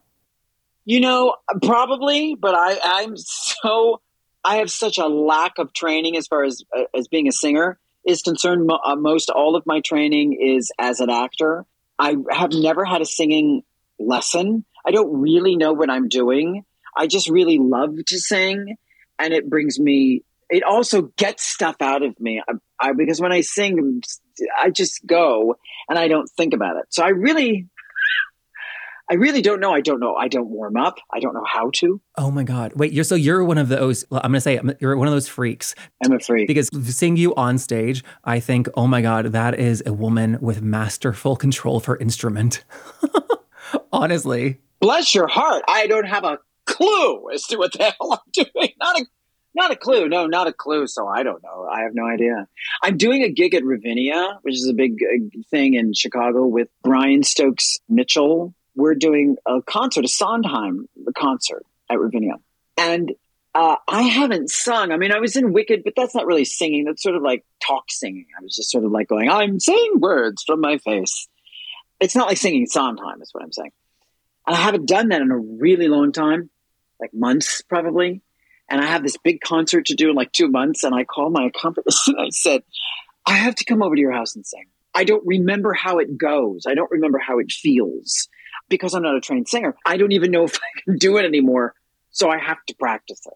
You 0.85 1.01
know, 1.01 1.35
probably, 1.61 2.35
but 2.35 2.55
I 2.55 2.79
I'm 2.83 3.15
so 3.15 4.01
I 4.43 4.57
have 4.57 4.71
such 4.71 4.97
a 4.97 5.07
lack 5.07 5.57
of 5.57 5.73
training 5.73 6.17
as 6.17 6.27
far 6.27 6.43
as 6.43 6.63
uh, 6.75 6.83
as 6.97 7.07
being 7.07 7.27
a 7.27 7.31
singer 7.31 7.79
is 8.05 8.21
concerned. 8.21 8.69
Uh, 8.71 8.95
most 8.95 9.29
all 9.29 9.55
of 9.55 9.63
my 9.65 9.81
training 9.81 10.37
is 10.41 10.71
as 10.79 10.99
an 10.99 11.09
actor. 11.09 11.65
I 11.97 12.15
have 12.31 12.53
never 12.53 12.85
had 12.85 13.01
a 13.01 13.05
singing 13.05 13.63
lesson. 13.99 14.65
I 14.85 14.91
don't 14.91 15.21
really 15.21 15.55
know 15.57 15.73
what 15.73 15.89
I'm 15.89 16.07
doing. 16.07 16.63
I 16.97 17.07
just 17.07 17.29
really 17.29 17.59
love 17.59 17.95
to 18.07 18.19
sing, 18.19 18.77
and 19.19 19.33
it 19.33 19.49
brings 19.49 19.79
me. 19.79 20.23
It 20.49 20.63
also 20.63 21.03
gets 21.15 21.43
stuff 21.43 21.75
out 21.79 22.01
of 22.01 22.19
me 22.19 22.41
I, 22.47 22.53
I, 22.79 22.93
because 22.93 23.21
when 23.21 23.31
I 23.31 23.41
sing, 23.41 24.01
I 24.59 24.71
just 24.71 25.05
go 25.05 25.57
and 25.87 25.99
I 25.99 26.07
don't 26.07 26.27
think 26.27 26.55
about 26.55 26.77
it. 26.77 26.85
So 26.89 27.03
I 27.03 27.09
really, 27.09 27.67
I 29.11 29.15
really 29.15 29.41
don't 29.41 29.59
know. 29.59 29.73
I 29.73 29.81
don't 29.81 29.99
know. 29.99 30.15
I 30.15 30.27
don't 30.27 30.49
warm 30.49 30.77
up. 30.77 30.99
I 31.11 31.19
don't 31.19 31.33
know 31.33 31.45
how 31.45 31.71
to. 31.75 31.99
Oh 32.15 32.29
my 32.29 32.43
god! 32.43 32.73
Wait, 32.75 32.93
you're 32.93 33.03
so 33.03 33.15
you're 33.15 33.43
one 33.43 33.57
of 33.57 33.67
those. 33.67 34.05
I'm 34.11 34.21
gonna 34.21 34.41
say 34.41 34.59
you're 34.79 34.95
one 34.95 35.07
of 35.07 35.13
those 35.13 35.27
freaks. 35.27 35.73
I'm 36.05 36.11
a 36.11 36.19
freak 36.19 36.47
because 36.47 36.69
seeing 36.95 37.17
you 37.17 37.33
on 37.35 37.57
stage, 37.57 38.03
I 38.23 38.39
think, 38.39 38.67
oh 38.75 38.85
my 38.85 39.01
god, 39.01 39.27
that 39.27 39.59
is 39.59 39.81
a 39.85 39.93
woman 39.93 40.37
with 40.41 40.61
masterful 40.61 41.35
control 41.35 41.77
of 41.77 41.85
her 41.85 41.97
instrument. 41.97 42.63
Honestly, 43.91 44.59
bless 44.79 45.15
your 45.15 45.27
heart, 45.27 45.63
I 45.67 45.87
don't 45.87 46.05
have 46.05 46.23
a 46.23 46.39
clue 46.65 47.31
as 47.31 47.43
to 47.47 47.57
what 47.57 47.73
the 47.73 47.83
hell 47.99 48.13
I'm 48.13 48.31
doing. 48.31 48.73
Not 48.79 48.99
a 48.99 49.05
not 49.55 49.71
a 49.71 49.75
clue. 49.75 50.07
No, 50.07 50.27
not 50.27 50.47
a 50.47 50.53
clue. 50.53 50.85
So 50.85 51.07
I 51.07 51.23
don't 51.23 51.41
know. 51.43 51.67
I 51.69 51.81
have 51.81 51.93
no 51.93 52.05
idea. 52.05 52.47
I'm 52.83 52.97
doing 52.97 53.23
a 53.23 53.29
gig 53.29 53.55
at 53.55 53.63
Ravinia, 53.63 54.37
which 54.43 54.53
is 54.53 54.67
a 54.67 54.73
big 54.73 54.97
uh, 55.01 55.41
thing 55.49 55.73
in 55.73 55.93
Chicago 55.93 56.45
with 56.45 56.69
Brian 56.83 57.23
Stokes 57.23 57.79
Mitchell. 57.89 58.53
We're 58.79 58.95
doing 58.95 59.37
a 59.45 59.61
concert, 59.61 60.05
a 60.05 60.07
Sondheim 60.07 60.87
concert 61.15 61.65
at 61.89 61.99
Ravinia. 61.99 62.35
And 62.77 63.11
uh, 63.53 63.75
I 63.87 64.03
haven't 64.03 64.49
sung. 64.49 64.91
I 64.91 64.97
mean, 64.97 65.11
I 65.11 65.19
was 65.19 65.35
in 65.35 65.53
Wicked, 65.53 65.83
but 65.83 65.93
that's 65.95 66.15
not 66.15 66.25
really 66.25 66.45
singing. 66.45 66.85
That's 66.85 67.01
sort 67.01 67.15
of 67.15 67.23
like 67.23 67.45
talk 67.65 67.85
singing. 67.89 68.27
I 68.39 68.43
was 68.43 68.55
just 68.55 68.71
sort 68.71 68.85
of 68.85 68.91
like 68.91 69.07
going, 69.07 69.29
I'm 69.29 69.59
saying 69.59 69.93
words 69.99 70.43
from 70.43 70.61
my 70.61 70.77
face. 70.77 71.27
It's 71.99 72.15
not 72.15 72.27
like 72.27 72.37
singing 72.37 72.67
Sondheim, 72.67 73.21
is 73.21 73.29
what 73.33 73.43
I'm 73.43 73.51
saying. 73.51 73.71
And 74.47 74.55
I 74.55 74.59
haven't 74.59 74.87
done 74.87 75.09
that 75.09 75.21
in 75.21 75.31
a 75.31 75.37
really 75.37 75.87
long 75.87 76.11
time, 76.11 76.49
like 76.99 77.13
months 77.13 77.61
probably. 77.61 78.21
And 78.69 78.79
I 78.79 78.85
have 78.85 79.03
this 79.03 79.17
big 79.17 79.41
concert 79.41 79.87
to 79.87 79.95
do 79.95 80.09
in 80.09 80.15
like 80.15 80.31
two 80.31 80.47
months. 80.47 80.83
And 80.83 80.93
I 80.93 81.03
called 81.03 81.33
my 81.33 81.45
accompanist 81.47 82.07
and 82.07 82.19
I 82.19 82.29
said, 82.29 82.61
I 83.25 83.33
have 83.33 83.55
to 83.55 83.65
come 83.65 83.81
over 83.81 83.95
to 83.95 84.01
your 84.01 84.11
house 84.13 84.35
and 84.35 84.45
sing. 84.45 84.67
I 84.93 85.03
don't 85.03 85.25
remember 85.25 85.73
how 85.73 85.99
it 85.99 86.17
goes. 86.17 86.65
I 86.67 86.73
don't 86.73 86.91
remember 86.91 87.19
how 87.19 87.39
it 87.39 87.51
feels 87.51 88.27
because 88.69 88.93
I'm 88.93 89.03
not 89.03 89.15
a 89.15 89.21
trained 89.21 89.47
singer. 89.47 89.75
I 89.85 89.97
don't 89.97 90.11
even 90.11 90.31
know 90.31 90.43
if 90.45 90.55
I 90.55 90.81
can 90.81 90.97
do 90.97 91.17
it 91.17 91.25
anymore. 91.25 91.73
So 92.11 92.29
I 92.29 92.39
have 92.39 92.63
to 92.67 92.75
practice 92.75 93.21
it. 93.25 93.33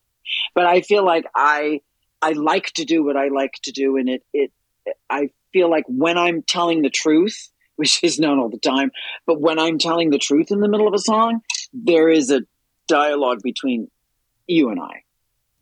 But 0.55 0.65
I 0.65 0.81
feel 0.81 1.05
like 1.05 1.25
I 1.35 1.81
I 2.21 2.31
like 2.31 2.67
to 2.75 2.85
do 2.85 3.03
what 3.03 3.17
I 3.17 3.27
like 3.27 3.53
to 3.63 3.71
do 3.71 3.97
and 3.97 4.09
it 4.09 4.23
it 4.33 4.51
I 5.09 5.29
feel 5.51 5.69
like 5.69 5.85
when 5.87 6.17
I'm 6.17 6.41
telling 6.41 6.81
the 6.81 6.89
truth, 6.89 7.49
which 7.75 8.03
is 8.03 8.19
not 8.19 8.37
all 8.37 8.49
the 8.49 8.59
time. 8.59 8.91
But 9.25 9.41
when 9.41 9.57
I'm 9.59 9.79
telling 9.79 10.09
the 10.09 10.19
truth 10.19 10.51
in 10.51 10.59
the 10.59 10.67
middle 10.67 10.87
of 10.87 10.93
a 10.93 10.99
song, 10.99 11.41
there 11.73 12.07
is 12.07 12.29
a 12.29 12.41
dialogue 12.87 13.41
between 13.41 13.89
you 14.47 14.69
and 14.69 14.79
I. 14.79 15.03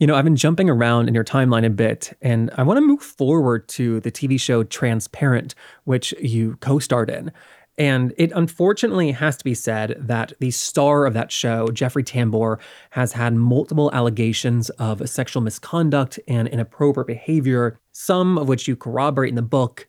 You 0.02 0.08
know, 0.08 0.16
I've 0.16 0.24
been 0.24 0.36
jumping 0.36 0.68
around 0.68 1.10
in 1.10 1.14
your 1.14 1.24
timeline 1.24 1.64
a 1.64 1.70
bit, 1.70 2.18
and 2.24 2.50
I 2.58 2.64
want 2.64 2.78
to 2.78 2.82
move 2.82 3.04
forward 3.04 3.68
to 3.68 4.00
the 4.00 4.12
TV 4.12 4.42
show 4.42 4.64
Transparent, 4.64 5.54
which 5.84 6.12
you 6.20 6.58
co 6.60 6.80
starred 6.80 7.12
in. 7.12 7.32
And 7.78 8.12
it 8.18 8.32
unfortunately 8.32 9.12
has 9.12 9.38
to 9.38 9.44
be 9.44 9.54
said 9.54 9.96
that 10.00 10.34
the 10.40 10.50
star 10.50 11.06
of 11.06 11.14
that 11.14 11.32
show, 11.32 11.68
Jeffrey 11.68 12.04
Tambor, 12.04 12.60
has 12.90 13.14
had 13.14 13.36
multiple 13.36 13.92
allegations 13.94 14.72
of 14.72 15.08
sexual 15.08 15.44
misconduct 15.44 16.20
and 16.28 16.48
inappropriate 16.48 17.06
behavior, 17.06 17.80
some 17.92 18.40
of 18.40 18.48
which 18.48 18.68
you 18.68 18.76
corroborate 18.76 19.30
in 19.30 19.36
the 19.36 19.44
book. 19.44 19.88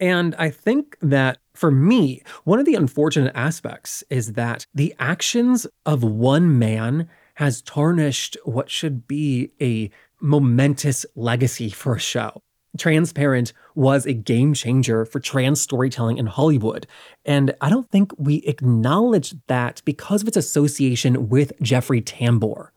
And 0.00 0.34
I 0.36 0.48
think 0.48 0.96
that 1.02 1.36
for 1.52 1.70
me, 1.70 2.22
one 2.44 2.60
of 2.60 2.64
the 2.64 2.76
unfortunate 2.76 3.36
aspects 3.36 4.02
is 4.08 4.32
that 4.32 4.64
the 4.74 4.94
actions 4.98 5.66
of 5.84 6.02
one 6.02 6.58
man 6.58 7.10
has 7.40 7.62
tarnished 7.62 8.36
what 8.44 8.68
should 8.70 9.08
be 9.08 9.50
a 9.62 9.90
momentous 10.20 11.06
legacy 11.16 11.70
for 11.70 11.94
a 11.94 11.98
show. 11.98 12.42
Transparent 12.76 13.54
was 13.74 14.04
a 14.04 14.12
game 14.12 14.52
changer 14.52 15.06
for 15.06 15.18
trans 15.18 15.58
storytelling 15.58 16.18
in 16.18 16.26
Hollywood. 16.26 16.86
And 17.24 17.54
I 17.62 17.70
don't 17.70 17.90
think 17.90 18.12
we 18.18 18.36
acknowledge 18.46 19.34
that 19.46 19.80
because 19.86 20.20
of 20.20 20.28
its 20.28 20.36
association 20.36 21.30
with 21.30 21.52
Jeffrey 21.62 22.02
Tambor. 22.02 22.68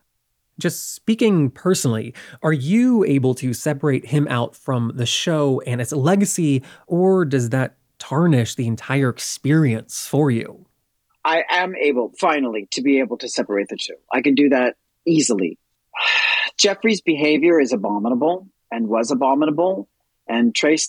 Just 0.57 0.95
speaking 0.95 1.51
personally, 1.51 2.13
are 2.41 2.53
you 2.53 3.03
able 3.03 3.35
to 3.35 3.53
separate 3.53 4.05
him 4.05 4.27
out 4.29 4.55
from 4.55 4.93
the 4.95 5.05
show 5.05 5.61
and 5.67 5.81
its 5.81 5.91
legacy, 5.91 6.63
or 6.87 7.25
does 7.25 7.49
that 7.49 7.75
tarnish 7.99 8.55
the 8.55 8.67
entire 8.67 9.09
experience 9.09 10.07
for 10.07 10.29
you. 10.29 10.65
I 11.25 11.43
am 11.49 11.75
able, 11.75 12.11
finally, 12.19 12.67
to 12.71 12.81
be 12.81 12.99
able 12.99 13.17
to 13.19 13.29
separate 13.29 13.69
the 13.69 13.77
two. 13.77 13.95
I 14.11 14.21
can 14.21 14.35
do 14.35 14.49
that 14.49 14.75
easily. 15.05 15.57
Jeffrey's 16.57 17.01
behavior 17.01 17.59
is 17.59 17.73
abominable 17.73 18.47
and 18.71 18.87
was 18.87 19.11
abominable. 19.11 19.87
And 20.27 20.55
Trace, 20.55 20.87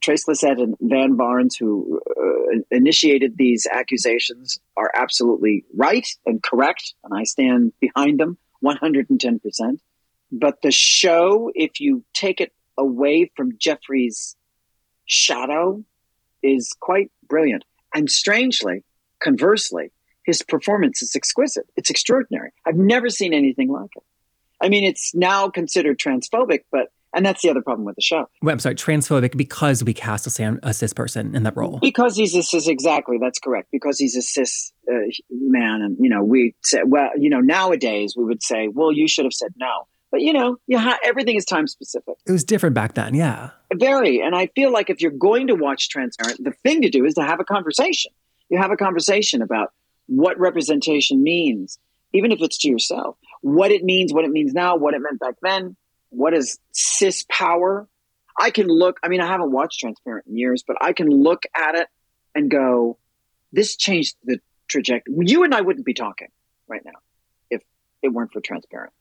Trace 0.00 0.26
Lysette 0.26 0.62
and 0.62 0.76
Van 0.80 1.16
Barnes, 1.16 1.56
who 1.56 2.00
uh, 2.16 2.60
initiated 2.70 3.36
these 3.36 3.66
accusations, 3.70 4.60
are 4.76 4.90
absolutely 4.94 5.64
right 5.74 6.06
and 6.24 6.42
correct. 6.42 6.94
And 7.02 7.12
I 7.18 7.24
stand 7.24 7.72
behind 7.80 8.20
them 8.20 8.38
110%. 8.64 9.40
But 10.32 10.62
the 10.62 10.70
show, 10.70 11.50
if 11.54 11.80
you 11.80 12.04
take 12.14 12.40
it 12.40 12.52
away 12.78 13.30
from 13.36 13.58
Jeffrey's 13.58 14.36
shadow 15.04 15.84
is 16.42 16.74
quite 16.78 17.10
brilliant. 17.28 17.64
And 17.92 18.08
strangely, 18.08 18.84
conversely, 19.20 19.92
his 20.24 20.42
performance 20.42 21.02
is 21.02 21.14
exquisite. 21.16 21.66
It's 21.76 21.90
extraordinary. 21.90 22.52
I've 22.66 22.76
never 22.76 23.08
seen 23.08 23.32
anything 23.32 23.70
like 23.70 23.90
it. 23.96 24.02
I 24.60 24.68
mean, 24.68 24.84
it's 24.84 25.14
now 25.14 25.48
considered 25.48 25.98
transphobic, 25.98 26.60
but 26.70 26.88
and 27.12 27.26
that's 27.26 27.42
the 27.42 27.50
other 27.50 27.62
problem 27.62 27.84
with 27.84 27.96
the 27.96 28.02
show. 28.02 28.28
Wait, 28.42 28.52
I'm 28.52 28.60
sorry, 28.60 28.76
transphobic 28.76 29.36
because 29.36 29.82
we 29.82 29.92
cast 29.92 30.26
a, 30.26 30.30
sam- 30.30 30.60
a 30.62 30.72
cis 30.72 30.92
person 30.92 31.34
in 31.34 31.42
that 31.42 31.56
role. 31.56 31.78
Because 31.80 32.16
he's 32.16 32.36
a 32.36 32.42
cis, 32.42 32.68
exactly. 32.68 33.18
That's 33.20 33.40
correct. 33.40 33.68
Because 33.72 33.98
he's 33.98 34.16
a 34.16 34.22
cis 34.22 34.72
uh, 34.88 34.94
man, 35.30 35.82
and 35.82 35.96
you 35.98 36.08
know, 36.08 36.22
we 36.22 36.54
say, 36.62 36.80
well, 36.84 37.10
you 37.18 37.30
know, 37.30 37.40
nowadays 37.40 38.14
we 38.16 38.24
would 38.24 38.42
say, 38.42 38.68
well, 38.68 38.92
you 38.92 39.08
should 39.08 39.24
have 39.24 39.32
said 39.32 39.52
no. 39.56 39.86
But 40.12 40.22
you 40.22 40.32
know, 40.32 40.56
you 40.66 40.78
ha- 40.78 40.98
everything 41.04 41.36
is 41.36 41.44
time 41.44 41.66
specific. 41.66 42.14
It 42.26 42.32
was 42.32 42.44
different 42.44 42.74
back 42.74 42.94
then, 42.94 43.14
yeah. 43.14 43.50
Very, 43.72 44.20
and 44.20 44.34
I 44.34 44.48
feel 44.48 44.72
like 44.72 44.90
if 44.90 45.00
you're 45.00 45.12
going 45.12 45.46
to 45.48 45.54
watch 45.54 45.88
Transparent, 45.88 46.42
the 46.42 46.52
thing 46.64 46.82
to 46.82 46.90
do 46.90 47.04
is 47.04 47.14
to 47.14 47.22
have 47.22 47.38
a 47.38 47.44
conversation. 47.44 48.12
You 48.50 48.58
have 48.58 48.72
a 48.72 48.76
conversation 48.76 49.42
about 49.42 49.72
what 50.06 50.38
representation 50.38 51.22
means, 51.22 51.78
even 52.12 52.32
if 52.32 52.42
it's 52.42 52.58
to 52.58 52.68
yourself, 52.68 53.16
what 53.42 53.70
it 53.70 53.84
means, 53.84 54.12
what 54.12 54.24
it 54.24 54.30
means 54.30 54.52
now, 54.52 54.76
what 54.76 54.94
it 54.94 55.00
meant 55.00 55.20
back 55.20 55.36
then, 55.40 55.76
what 56.10 56.34
is 56.34 56.58
cis 56.72 57.24
power. 57.30 57.88
I 58.38 58.50
can 58.50 58.66
look, 58.66 58.98
I 59.02 59.08
mean, 59.08 59.20
I 59.20 59.26
haven't 59.26 59.52
watched 59.52 59.80
Transparent 59.80 60.26
in 60.26 60.36
years, 60.36 60.64
but 60.66 60.76
I 60.80 60.92
can 60.92 61.08
look 61.08 61.44
at 61.54 61.76
it 61.76 61.86
and 62.34 62.50
go, 62.50 62.98
this 63.52 63.76
changed 63.76 64.16
the 64.24 64.40
trajectory. 64.68 65.14
You 65.20 65.44
and 65.44 65.54
I 65.54 65.60
wouldn't 65.60 65.86
be 65.86 65.94
talking 65.94 66.28
right 66.68 66.84
now 66.84 66.98
if 67.50 67.62
it 68.02 68.08
weren't 68.08 68.32
for 68.32 68.40
Transparent. 68.40 68.92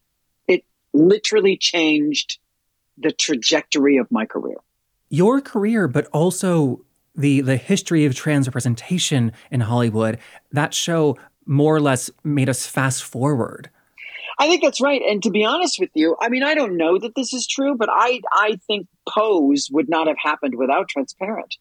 It 0.48 0.64
literally 0.94 1.58
changed 1.58 2.40
the 2.98 3.12
trajectory 3.12 3.98
of 3.98 4.12
my 4.12 4.26
career. 4.26 4.58
Your 5.10 5.42
career, 5.42 5.88
but 5.88 6.08
also 6.08 6.86
the 7.16 7.42
the 7.42 7.58
history 7.58 8.06
of 8.06 8.16
trans 8.16 8.48
representation 8.48 9.32
in 9.52 9.62
Hollywood, 9.62 10.20
that 10.52 10.74
show 10.74 11.18
more 11.46 11.76
or 11.76 11.82
less 11.82 12.10
made 12.24 12.50
us 12.50 12.66
fast 12.66 13.04
forward. 13.04 13.70
I 14.38 14.48
think 14.48 14.64
that's 14.64 14.80
right. 14.80 15.02
And 15.02 15.22
to 15.24 15.32
be 15.32 15.44
honest 15.44 15.80
with 15.80 15.90
you, 15.96 16.16
I 16.22 16.30
mean, 16.30 16.44
I 16.44 16.54
don't 16.54 16.78
know 16.78 16.98
that 16.98 17.14
this 17.16 17.34
is 17.34 17.46
true, 17.48 17.76
but 17.76 17.90
I 17.92 18.22
I 18.34 18.58
think 18.68 18.88
Pose 19.08 19.68
would 19.72 19.90
not 19.90 20.08
have 20.08 20.18
happened 20.22 20.56
without 20.56 20.88
Transparent. 20.88 21.56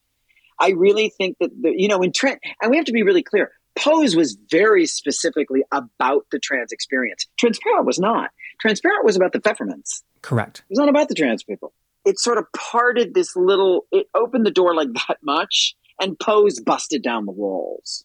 I 0.61 0.70
really 0.70 1.12
think 1.16 1.37
that 1.40 1.50
the, 1.61 1.72
you 1.76 1.88
know 1.88 2.02
in 2.02 2.12
Trent, 2.12 2.40
and 2.61 2.70
we 2.70 2.76
have 2.76 2.87
to 2.87 2.92
be 2.92 3.02
really 3.02 3.22
clear. 3.22 3.50
Pose 3.76 4.16
was 4.16 4.37
very 4.50 4.87
specifically 4.87 5.62
about 5.70 6.26
the 6.32 6.40
trans 6.40 6.72
experience. 6.72 7.26
Transparent 7.38 7.87
was 7.87 8.00
not. 8.00 8.30
Transparent 8.61 9.04
was 9.04 9.14
about 9.14 9.32
the 9.32 9.38
Pfeffermans. 9.38 10.02
Correct. 10.20 10.58
It 10.58 10.70
was 10.70 10.78
not 10.80 10.88
about 10.88 11.08
the 11.08 11.14
trans 11.14 11.44
people 11.44 11.72
it 12.09 12.18
sort 12.18 12.38
of 12.38 12.47
parted 12.57 13.12
this 13.12 13.37
little, 13.37 13.87
it 13.92 14.07
opened 14.14 14.47
the 14.47 14.51
door 14.51 14.75
like 14.75 14.88
that 15.09 15.18
much, 15.23 15.77
and 16.01 16.18
Pose 16.18 16.59
busted 16.59 17.03
down 17.03 17.27
the 17.27 17.33
walls. 17.33 18.05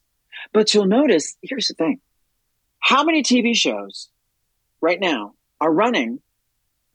But 0.52 0.74
you'll 0.74 0.86
notice, 0.86 1.38
here's 1.42 1.68
the 1.68 1.74
thing 1.74 2.02
how 2.80 3.06
many 3.06 3.24
TV 3.24 3.56
shows 3.56 4.10
right 4.82 5.00
now 5.00 5.36
are 5.62 5.72
running 5.72 6.20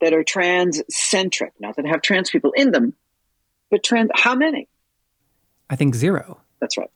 that 0.01 0.13
are 0.13 0.23
trans 0.23 0.83
centric, 0.91 1.53
not 1.59 1.75
that 1.77 1.87
have 1.87 2.03
trans 2.03 2.29
people 2.29 2.51
in 2.55 2.71
them, 2.71 2.93
but 3.71 3.83
trans, 3.83 4.11
how 4.13 4.35
many? 4.35 4.67
I 5.67 5.75
think 5.75 5.95
zero. 5.95 6.39
That's 6.61 6.77
right. 6.77 6.91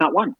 Not 0.00 0.14
one. 0.14 0.34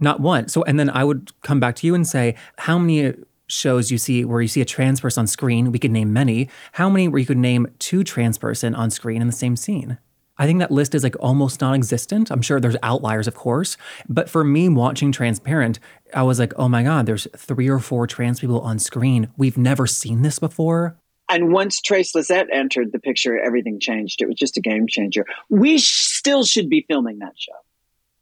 Not 0.00 0.18
one. 0.18 0.48
So, 0.48 0.64
and 0.64 0.80
then 0.80 0.90
I 0.90 1.04
would 1.04 1.30
come 1.42 1.60
back 1.60 1.76
to 1.76 1.86
you 1.86 1.94
and 1.94 2.06
say, 2.06 2.34
how 2.58 2.76
many 2.76 3.14
shows 3.52 3.90
you 3.90 3.98
see 3.98 4.24
where 4.24 4.40
you 4.40 4.48
see 4.48 4.60
a 4.60 4.64
trans 4.64 5.00
person 5.00 5.22
on 5.22 5.26
screen, 5.26 5.72
we 5.72 5.78
could 5.78 5.90
name 5.90 6.12
many. 6.12 6.48
How 6.72 6.88
many 6.88 7.08
where 7.08 7.20
you 7.20 7.26
could 7.26 7.38
name 7.38 7.66
two 7.78 8.02
trans 8.02 8.38
person 8.38 8.74
on 8.74 8.90
screen 8.90 9.20
in 9.20 9.26
the 9.26 9.32
same 9.32 9.56
scene? 9.56 9.98
I 10.38 10.46
think 10.46 10.60
that 10.60 10.70
list 10.70 10.94
is 10.94 11.04
like 11.04 11.14
almost 11.20 11.60
non-existent. 11.60 12.30
I'm 12.30 12.42
sure 12.42 12.58
there's 12.58 12.76
outliers, 12.82 13.28
of 13.28 13.34
course, 13.34 13.76
but 14.08 14.30
for 14.30 14.42
me 14.42 14.68
watching 14.68 15.12
Transparent, 15.12 15.78
I 16.14 16.22
was 16.22 16.38
like, 16.38 16.52
oh 16.56 16.68
my 16.68 16.82
god, 16.82 17.06
there's 17.06 17.28
three 17.36 17.68
or 17.68 17.78
four 17.78 18.06
trans 18.06 18.40
people 18.40 18.60
on 18.60 18.78
screen. 18.78 19.28
We've 19.36 19.58
never 19.58 19.86
seen 19.86 20.22
this 20.22 20.38
before. 20.38 20.96
And 21.28 21.52
once 21.52 21.80
Trace 21.80 22.12
Lysette 22.14 22.48
entered 22.52 22.92
the 22.92 22.98
picture, 22.98 23.38
everything 23.38 23.78
changed. 23.78 24.20
It 24.20 24.26
was 24.26 24.36
just 24.36 24.56
a 24.56 24.60
game 24.60 24.86
changer. 24.86 25.24
We 25.48 25.78
sh- 25.78 25.92
still 25.92 26.44
should 26.44 26.68
be 26.68 26.84
filming 26.88 27.20
that 27.20 27.34
show. 27.36 27.52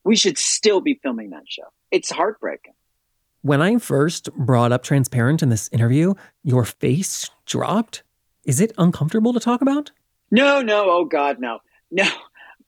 We 0.04 0.16
should 0.16 0.38
still 0.38 0.80
be 0.80 1.00
filming 1.02 1.30
that 1.30 1.44
show. 1.48 1.64
It's 1.90 2.10
heartbreaking. 2.10 2.74
When 3.42 3.62
I 3.62 3.78
first 3.78 4.32
brought 4.34 4.70
up 4.70 4.82
transparent 4.82 5.42
in 5.42 5.48
this 5.48 5.68
interview, 5.72 6.14
your 6.42 6.64
face 6.64 7.30
dropped. 7.46 8.02
Is 8.44 8.60
it 8.60 8.72
uncomfortable 8.76 9.32
to 9.32 9.40
talk 9.40 9.62
about? 9.62 9.90
No, 10.30 10.60
no. 10.60 10.90
Oh 10.90 11.04
God, 11.06 11.38
no, 11.40 11.60
no. 11.90 12.08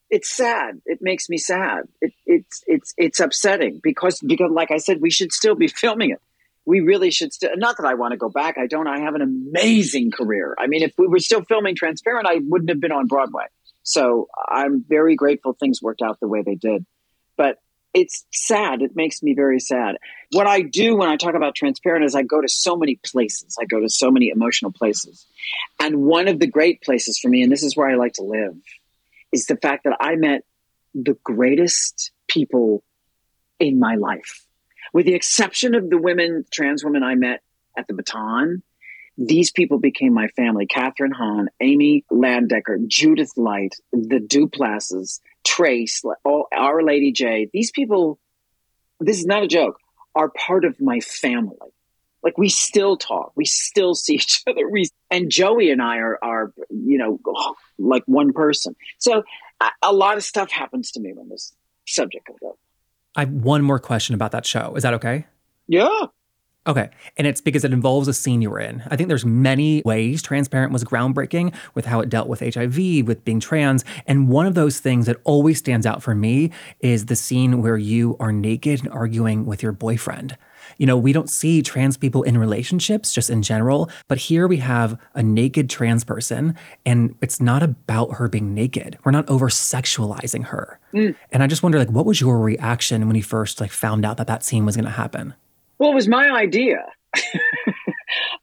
It's 0.08 0.34
sad. 0.34 0.80
It 0.86 0.98
makes 1.00 1.28
me 1.28 1.38
sad. 1.38 1.84
It, 2.00 2.12
it's 2.26 2.62
it's 2.66 2.94
it's 2.96 3.20
upsetting 3.20 3.80
because 3.82 4.20
because 4.20 4.50
like 4.50 4.70
I 4.70 4.78
said, 4.78 5.00
we 5.00 5.10
should 5.10 5.32
still 5.32 5.54
be 5.54 5.68
filming 5.76 6.10
it. 6.10 6.20
We 6.64 6.80
really 6.80 7.10
should 7.10 7.32
still. 7.32 7.50
Not 7.56 7.76
that 7.78 7.86
I 7.86 7.94
want 7.94 8.12
to 8.12 8.18
go 8.18 8.28
back. 8.28 8.56
I 8.56 8.66
don't. 8.66 8.86
I 8.86 9.00
have 9.00 9.14
an 9.14 9.22
amazing 9.22 10.10
career. 10.10 10.54
I 10.58 10.68
mean, 10.68 10.82
if 10.82 10.92
we 10.96 11.06
were 11.06 11.18
still 11.18 11.42
filming 11.42 11.74
Transparent, 11.74 12.26
I 12.26 12.40
wouldn't 12.42 12.70
have 12.70 12.80
been 12.80 12.92
on 12.92 13.06
Broadway. 13.08 13.44
So 13.82 14.28
I'm 14.48 14.84
very 14.88 15.16
grateful 15.16 15.54
things 15.58 15.82
worked 15.82 16.02
out 16.02 16.18
the 16.20 16.28
way 16.28 16.42
they 16.42 16.54
did. 16.54 16.86
But 17.36 17.58
it's 17.94 18.24
sad. 18.32 18.82
It 18.82 18.96
makes 18.96 19.22
me 19.22 19.34
very 19.34 19.60
sad. 19.60 19.96
What 20.30 20.46
I 20.46 20.62
do 20.62 20.96
when 20.96 21.08
I 21.08 21.16
talk 21.16 21.34
about 21.34 21.54
transparent 21.54 22.04
is 22.04 22.14
I 22.14 22.22
go 22.22 22.40
to 22.40 22.48
so 22.48 22.76
many 22.76 22.98
places. 23.04 23.56
I 23.60 23.66
go 23.66 23.80
to 23.80 23.88
so 23.88 24.10
many 24.10 24.28
emotional 24.28 24.72
places. 24.72 25.26
And 25.80 26.02
one 26.02 26.28
of 26.28 26.38
the 26.38 26.46
great 26.46 26.80
places 26.82 27.18
for 27.18 27.28
me, 27.28 27.42
and 27.42 27.52
this 27.52 27.62
is 27.62 27.76
where 27.76 27.88
I 27.88 27.96
like 27.96 28.14
to 28.14 28.22
live, 28.22 28.56
is 29.32 29.46
the 29.46 29.56
fact 29.56 29.84
that 29.84 29.96
I 30.00 30.16
met 30.16 30.42
the 30.94 31.16
greatest 31.22 32.12
people 32.28 32.82
in 33.58 33.78
my 33.78 33.96
life. 33.96 34.46
With 34.92 35.06
the 35.06 35.14
exception 35.14 35.74
of 35.74 35.88
the 35.88 35.98
women, 35.98 36.44
trans 36.50 36.84
women 36.84 37.02
I 37.02 37.14
met 37.14 37.42
at 37.76 37.86
the 37.88 37.94
Baton, 37.94 38.62
these 39.18 39.50
people 39.50 39.78
became 39.78 40.14
my 40.14 40.28
family. 40.28 40.66
Kathryn 40.66 41.12
Hahn, 41.12 41.48
Amy 41.60 42.04
Landecker, 42.10 42.86
Judith 42.86 43.32
Light, 43.36 43.74
the 43.92 44.18
Duplasses, 44.18 45.20
Trace, 45.44 46.02
all, 46.24 46.46
Our 46.52 46.82
Lady 46.82 47.12
J. 47.12 47.48
These 47.52 47.70
people, 47.70 48.18
this 49.00 49.18
is 49.18 49.26
not 49.26 49.42
a 49.42 49.48
joke, 49.48 49.78
are 50.14 50.28
part 50.30 50.64
of 50.64 50.80
my 50.80 51.00
family. 51.00 51.56
Like 52.22 52.38
we 52.38 52.48
still 52.48 52.96
talk, 52.96 53.32
we 53.34 53.44
still 53.44 53.94
see 53.94 54.14
each 54.14 54.42
other. 54.46 54.68
We, 54.68 54.88
and 55.10 55.30
Joey 55.30 55.70
and 55.70 55.82
I 55.82 55.98
are, 55.98 56.18
are, 56.22 56.52
you 56.70 56.98
know, 56.98 57.18
like 57.78 58.04
one 58.06 58.32
person. 58.32 58.76
So 58.98 59.24
a, 59.60 59.70
a 59.82 59.92
lot 59.92 60.16
of 60.16 60.24
stuff 60.24 60.50
happens 60.50 60.92
to 60.92 61.00
me 61.00 61.12
when 61.12 61.28
this 61.28 61.54
subject 61.86 62.26
comes 62.26 62.40
up. 62.46 62.58
I 63.14 63.20
have 63.20 63.30
one 63.30 63.62
more 63.62 63.78
question 63.78 64.14
about 64.14 64.32
that 64.32 64.46
show. 64.46 64.74
Is 64.74 64.84
that 64.84 64.94
okay? 64.94 65.26
Yeah. 65.66 66.06
Okay. 66.66 66.90
And 67.16 67.26
it's 67.26 67.40
because 67.40 67.64
it 67.64 67.72
involves 67.72 68.06
a 68.06 68.14
scene 68.14 68.40
you 68.40 68.50
were 68.50 68.60
in. 68.60 68.82
I 68.88 68.96
think 68.96 69.08
there's 69.08 69.24
many 69.24 69.82
ways 69.84 70.22
Transparent 70.22 70.72
was 70.72 70.84
groundbreaking 70.84 71.54
with 71.74 71.86
how 71.86 72.00
it 72.00 72.08
dealt 72.08 72.28
with 72.28 72.40
HIV, 72.40 73.06
with 73.06 73.24
being 73.24 73.40
trans. 73.40 73.84
And 74.06 74.28
one 74.28 74.46
of 74.46 74.54
those 74.54 74.78
things 74.78 75.06
that 75.06 75.16
always 75.24 75.58
stands 75.58 75.86
out 75.86 76.02
for 76.02 76.14
me 76.14 76.52
is 76.78 77.06
the 77.06 77.16
scene 77.16 77.62
where 77.62 77.76
you 77.76 78.16
are 78.20 78.32
naked 78.32 78.80
and 78.80 78.88
arguing 78.90 79.44
with 79.44 79.62
your 79.62 79.72
boyfriend. 79.72 80.36
You 80.78 80.86
know, 80.86 80.96
we 80.96 81.12
don't 81.12 81.28
see 81.28 81.62
trans 81.62 81.96
people 81.96 82.22
in 82.22 82.38
relationships 82.38 83.12
just 83.12 83.28
in 83.28 83.42
general, 83.42 83.90
but 84.06 84.18
here 84.18 84.46
we 84.46 84.58
have 84.58 84.98
a 85.14 85.22
naked 85.22 85.68
trans 85.68 86.04
person 86.04 86.54
and 86.86 87.16
it's 87.20 87.40
not 87.40 87.62
about 87.62 88.14
her 88.14 88.28
being 88.28 88.54
naked. 88.54 88.98
We're 89.04 89.12
not 89.12 89.28
over 89.28 89.48
sexualizing 89.48 90.46
her. 90.46 90.78
Mm. 90.94 91.16
And 91.32 91.42
I 91.42 91.48
just 91.48 91.62
wonder 91.62 91.78
like 91.78 91.90
what 91.90 92.06
was 92.06 92.20
your 92.20 92.38
reaction 92.38 93.06
when 93.06 93.16
you 93.16 93.22
first 93.22 93.60
like 93.60 93.72
found 93.72 94.04
out 94.04 94.16
that 94.18 94.28
that 94.28 94.44
scene 94.44 94.64
was 94.64 94.76
going 94.76 94.84
to 94.84 94.92
happen? 94.92 95.34
Well, 95.82 95.90
it 95.90 95.96
was 95.96 96.06
my 96.06 96.30
idea. 96.30 96.76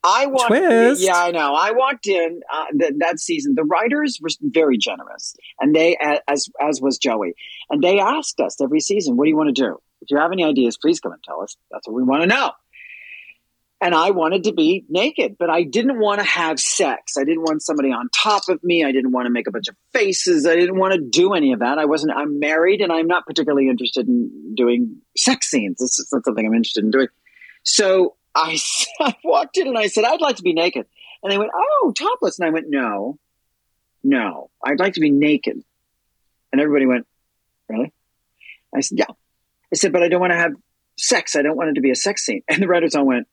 I 0.03 0.25
walked. 0.25 0.47
Twist. 0.47 1.01
Yeah, 1.01 1.15
I 1.15 1.31
know. 1.31 1.55
I 1.55 1.71
walked 1.71 2.05
in 2.05 2.41
uh, 2.53 2.65
th- 2.77 2.95
that 2.99 3.17
season. 3.17 3.53
The 3.55 3.63
writers 3.63 4.19
were 4.21 4.27
very 4.41 4.77
generous, 4.77 5.37
and 5.57 5.73
they, 5.73 5.97
as 6.27 6.49
as 6.59 6.81
was 6.81 6.97
Joey, 6.97 7.35
and 7.69 7.81
they 7.81 7.97
asked 7.99 8.41
us 8.41 8.59
every 8.59 8.81
season, 8.81 9.15
"What 9.15 9.23
do 9.23 9.29
you 9.29 9.37
want 9.37 9.55
to 9.55 9.61
do? 9.61 9.77
If 10.01 10.11
you 10.11 10.17
have 10.17 10.33
any 10.33 10.43
ideas, 10.43 10.77
please 10.77 10.99
come 10.99 11.13
and 11.13 11.23
tell 11.23 11.41
us. 11.41 11.55
That's 11.71 11.87
what 11.87 11.95
we 11.95 12.03
want 12.03 12.23
to 12.23 12.27
know." 12.27 12.51
And 13.81 13.95
I 13.95 14.11
wanted 14.11 14.43
to 14.43 14.51
be 14.51 14.83
naked, 14.89 15.37
but 15.39 15.49
I 15.49 15.63
didn't 15.63 15.97
want 15.97 16.19
to 16.19 16.25
have 16.25 16.59
sex. 16.59 17.13
I 17.17 17.23
didn't 17.23 17.43
want 17.43 17.61
somebody 17.61 17.93
on 17.93 18.09
top 18.13 18.49
of 18.49 18.61
me. 18.61 18.83
I 18.83 18.91
didn't 18.91 19.13
want 19.13 19.27
to 19.27 19.31
make 19.31 19.47
a 19.47 19.51
bunch 19.51 19.69
of 19.69 19.75
faces. 19.93 20.45
I 20.45 20.55
didn't 20.55 20.77
want 20.77 20.93
to 20.93 20.99
do 20.99 21.31
any 21.33 21.53
of 21.53 21.59
that. 21.59 21.77
I 21.77 21.85
wasn't. 21.85 22.11
I'm 22.17 22.39
married, 22.39 22.81
and 22.81 22.91
I'm 22.91 23.07
not 23.07 23.25
particularly 23.25 23.69
interested 23.69 24.09
in 24.09 24.55
doing 24.55 24.97
sex 25.15 25.49
scenes. 25.49 25.77
This 25.79 25.99
is 25.99 26.09
not 26.11 26.25
something 26.25 26.45
I'm 26.45 26.53
interested 26.53 26.83
in 26.83 26.91
doing. 26.91 27.07
So 27.63 28.15
I, 28.35 28.57
I 28.99 29.15
walked 29.23 29.57
in 29.57 29.67
and 29.67 29.77
I 29.77 29.87
said, 29.87 30.05
I'd 30.05 30.21
like 30.21 30.37
to 30.37 30.43
be 30.43 30.53
naked. 30.53 30.85
And 31.23 31.31
they 31.31 31.37
went, 31.37 31.51
Oh, 31.53 31.93
topless. 31.97 32.39
And 32.39 32.47
I 32.47 32.51
went, 32.51 32.67
No, 32.69 33.17
no, 34.03 34.49
I'd 34.63 34.79
like 34.79 34.93
to 34.93 35.01
be 35.01 35.11
naked. 35.11 35.61
And 36.51 36.61
everybody 36.61 36.85
went, 36.85 37.07
Really? 37.67 37.93
I 38.75 38.81
said, 38.81 38.97
Yeah. 38.99 39.11
I 39.71 39.75
said, 39.75 39.91
But 39.91 40.03
I 40.03 40.07
don't 40.07 40.21
want 40.21 40.33
to 40.33 40.37
have 40.37 40.53
sex. 40.97 41.35
I 41.35 41.41
don't 41.41 41.57
want 41.57 41.71
it 41.71 41.73
to 41.75 41.81
be 41.81 41.91
a 41.91 41.95
sex 41.95 42.25
scene. 42.25 42.43
And 42.49 42.61
the 42.61 42.67
writers 42.67 42.95
all 42.95 43.05
went, 43.05 43.27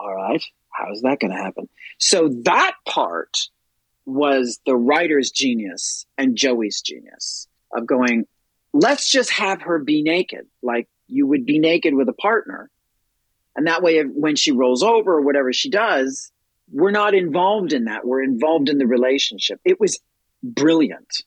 All 0.00 0.14
right. 0.14 0.42
How's 0.70 1.02
that 1.02 1.20
going 1.20 1.30
to 1.30 1.42
happen? 1.42 1.68
So 1.98 2.28
that 2.44 2.74
part 2.86 3.36
was 4.06 4.60
the 4.66 4.76
writer's 4.76 5.30
genius 5.30 6.04
and 6.18 6.36
Joey's 6.36 6.82
genius 6.82 7.48
of 7.72 7.86
going, 7.86 8.26
let's 8.72 9.08
just 9.08 9.30
have 9.30 9.62
her 9.62 9.78
be 9.78 10.02
naked, 10.02 10.46
like 10.62 10.88
you 11.08 11.26
would 11.26 11.46
be 11.46 11.58
naked 11.58 11.94
with 11.94 12.08
a 12.08 12.12
partner. 12.12 12.70
And 13.56 13.66
that 13.66 13.82
way, 13.82 14.02
when 14.02 14.36
she 14.36 14.52
rolls 14.52 14.82
over 14.82 15.14
or 15.14 15.20
whatever 15.20 15.52
she 15.52 15.70
does, 15.70 16.30
we're 16.72 16.90
not 16.90 17.14
involved 17.14 17.72
in 17.72 17.84
that. 17.84 18.06
We're 18.06 18.22
involved 18.22 18.68
in 18.68 18.78
the 18.78 18.86
relationship. 18.86 19.60
It 19.64 19.78
was 19.80 19.98
brilliant. 20.42 21.22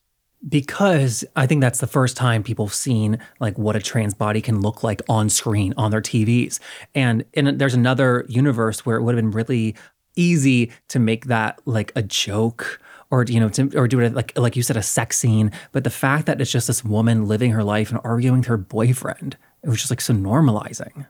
Because 0.48 1.24
I 1.36 1.48
think 1.48 1.62
that's 1.62 1.80
the 1.80 1.88
first 1.88 2.16
time 2.16 2.44
people 2.44 2.68
have 2.68 2.74
seen 2.74 3.20
like 3.40 3.58
what 3.58 3.76
a 3.76 3.80
trans 3.80 4.14
body 4.14 4.42
can 4.42 4.62
look 4.62 4.84
like 4.84 5.02
on 5.10 5.30
screen 5.30 5.74
on 5.78 5.92
their 5.92 6.02
TVs. 6.02 6.60
And, 6.94 7.26
and 7.34 7.60
there's 7.60 7.74
another 7.74 8.26
universe 8.30 8.86
where 8.86 8.98
it 8.98 9.04
would 9.04 9.16
have 9.16 9.24
been 9.24 9.32
really 9.32 9.76
easy 10.16 10.72
to 10.90 11.00
make 11.00 11.26
that 11.26 11.60
like 11.66 11.92
a 11.96 12.02
joke 12.02 12.82
or 13.10 13.24
you 13.24 13.40
know 13.40 13.50
to, 13.50 13.70
or 13.78 13.88
do 13.88 14.00
it 14.00 14.14
like 14.14 14.38
like 14.38 14.56
you 14.56 14.64
said 14.64 14.76
a 14.76 14.84
sex 14.84 15.18
scene 15.18 15.52
but 15.72 15.84
the 15.84 15.90
fact 15.90 16.26
that 16.26 16.42
it's 16.42 16.52
just 16.52 16.68
this 16.68 16.84
woman 16.84 17.28
living 17.28 17.52
her 17.52 17.64
life 17.64 17.92
and 17.92 18.02
arguing 18.04 18.40
with 18.40 18.48
her 18.48 18.58
boyfriend 18.58 19.38
it 19.64 19.70
was 19.70 19.78
just 19.78 19.92
like 19.92 20.02
so 20.02 20.14
normalizing 20.14 21.06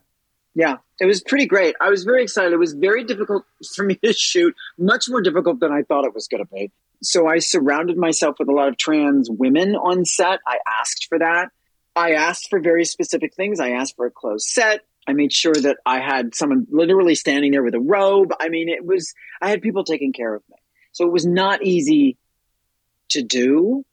yeah 0.57 0.77
it 0.99 1.05
was 1.05 1.21
pretty 1.21 1.45
great 1.45 1.75
i 1.79 1.89
was 1.89 2.03
very 2.03 2.23
excited 2.23 2.51
it 2.51 2.57
was 2.57 2.73
very 2.73 3.03
difficult 3.03 3.45
for 3.75 3.85
me 3.85 3.95
to 3.95 4.11
shoot 4.11 4.53
much 4.77 5.05
more 5.07 5.21
difficult 5.21 5.59
than 5.59 5.71
i 5.71 5.83
thought 5.83 6.03
it 6.03 6.13
was 6.13 6.27
going 6.27 6.43
to 6.43 6.53
be 6.53 6.71
so 7.01 7.27
i 7.27 7.37
surrounded 7.37 7.95
myself 7.95 8.35
with 8.39 8.49
a 8.49 8.51
lot 8.51 8.67
of 8.67 8.77
trans 8.77 9.29
women 9.29 9.75
on 9.75 10.03
set 10.03 10.39
i 10.45 10.57
asked 10.79 11.05
for 11.07 11.19
that 11.19 11.49
i 11.95 12.13
asked 12.13 12.49
for 12.49 12.59
very 12.59 12.83
specific 12.83 13.33
things 13.35 13.59
i 13.59 13.69
asked 13.69 13.95
for 13.95 14.07
a 14.07 14.11
closed 14.11 14.47
set 14.47 14.83
I 15.09 15.13
made 15.13 15.31
sure 15.31 15.53
that 15.53 15.77
I 15.85 16.01
had 16.01 16.35
someone 16.35 16.67
literally 16.69 17.15
standing 17.15 17.51
there 17.53 17.63
with 17.63 17.73
a 17.73 17.79
robe. 17.79 18.33
I 18.41 18.49
mean, 18.49 18.67
it 18.67 18.85
was, 18.85 19.13
I 19.41 19.49
had 19.49 19.61
people 19.61 19.85
taking 19.85 20.11
care 20.11 20.35
of 20.35 20.43
me. 20.49 20.57
So 20.91 21.05
it 21.05 21.13
was 21.13 21.25
not 21.25 21.63
easy 21.63 22.17
to 23.11 23.23
do, 23.23 23.85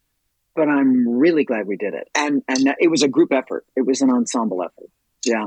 but 0.57 0.69
I'm 0.69 1.09
really 1.09 1.45
glad 1.45 1.69
we 1.69 1.77
did 1.77 1.95
it. 1.95 2.09
And, 2.17 2.43
and 2.49 2.75
it 2.81 2.91
was 2.91 3.05
a 3.05 3.09
group 3.09 3.33
effort. 3.33 3.65
It 3.77 3.87
was 3.87 4.01
an 4.01 4.11
ensemble 4.11 4.61
effort. 4.61 4.91
Yeah. 5.25 5.47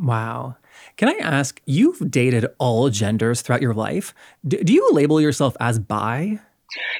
Wow. 0.00 0.56
Can 0.96 1.08
I 1.08 1.16
ask, 1.20 1.60
you've 1.66 2.10
dated 2.10 2.46
all 2.58 2.88
genders 2.88 3.42
throughout 3.42 3.62
your 3.62 3.74
life. 3.74 4.14
Do, 4.46 4.62
do 4.62 4.72
you 4.72 4.88
label 4.92 5.20
yourself 5.20 5.56
as 5.60 5.78
bi? 5.78 6.40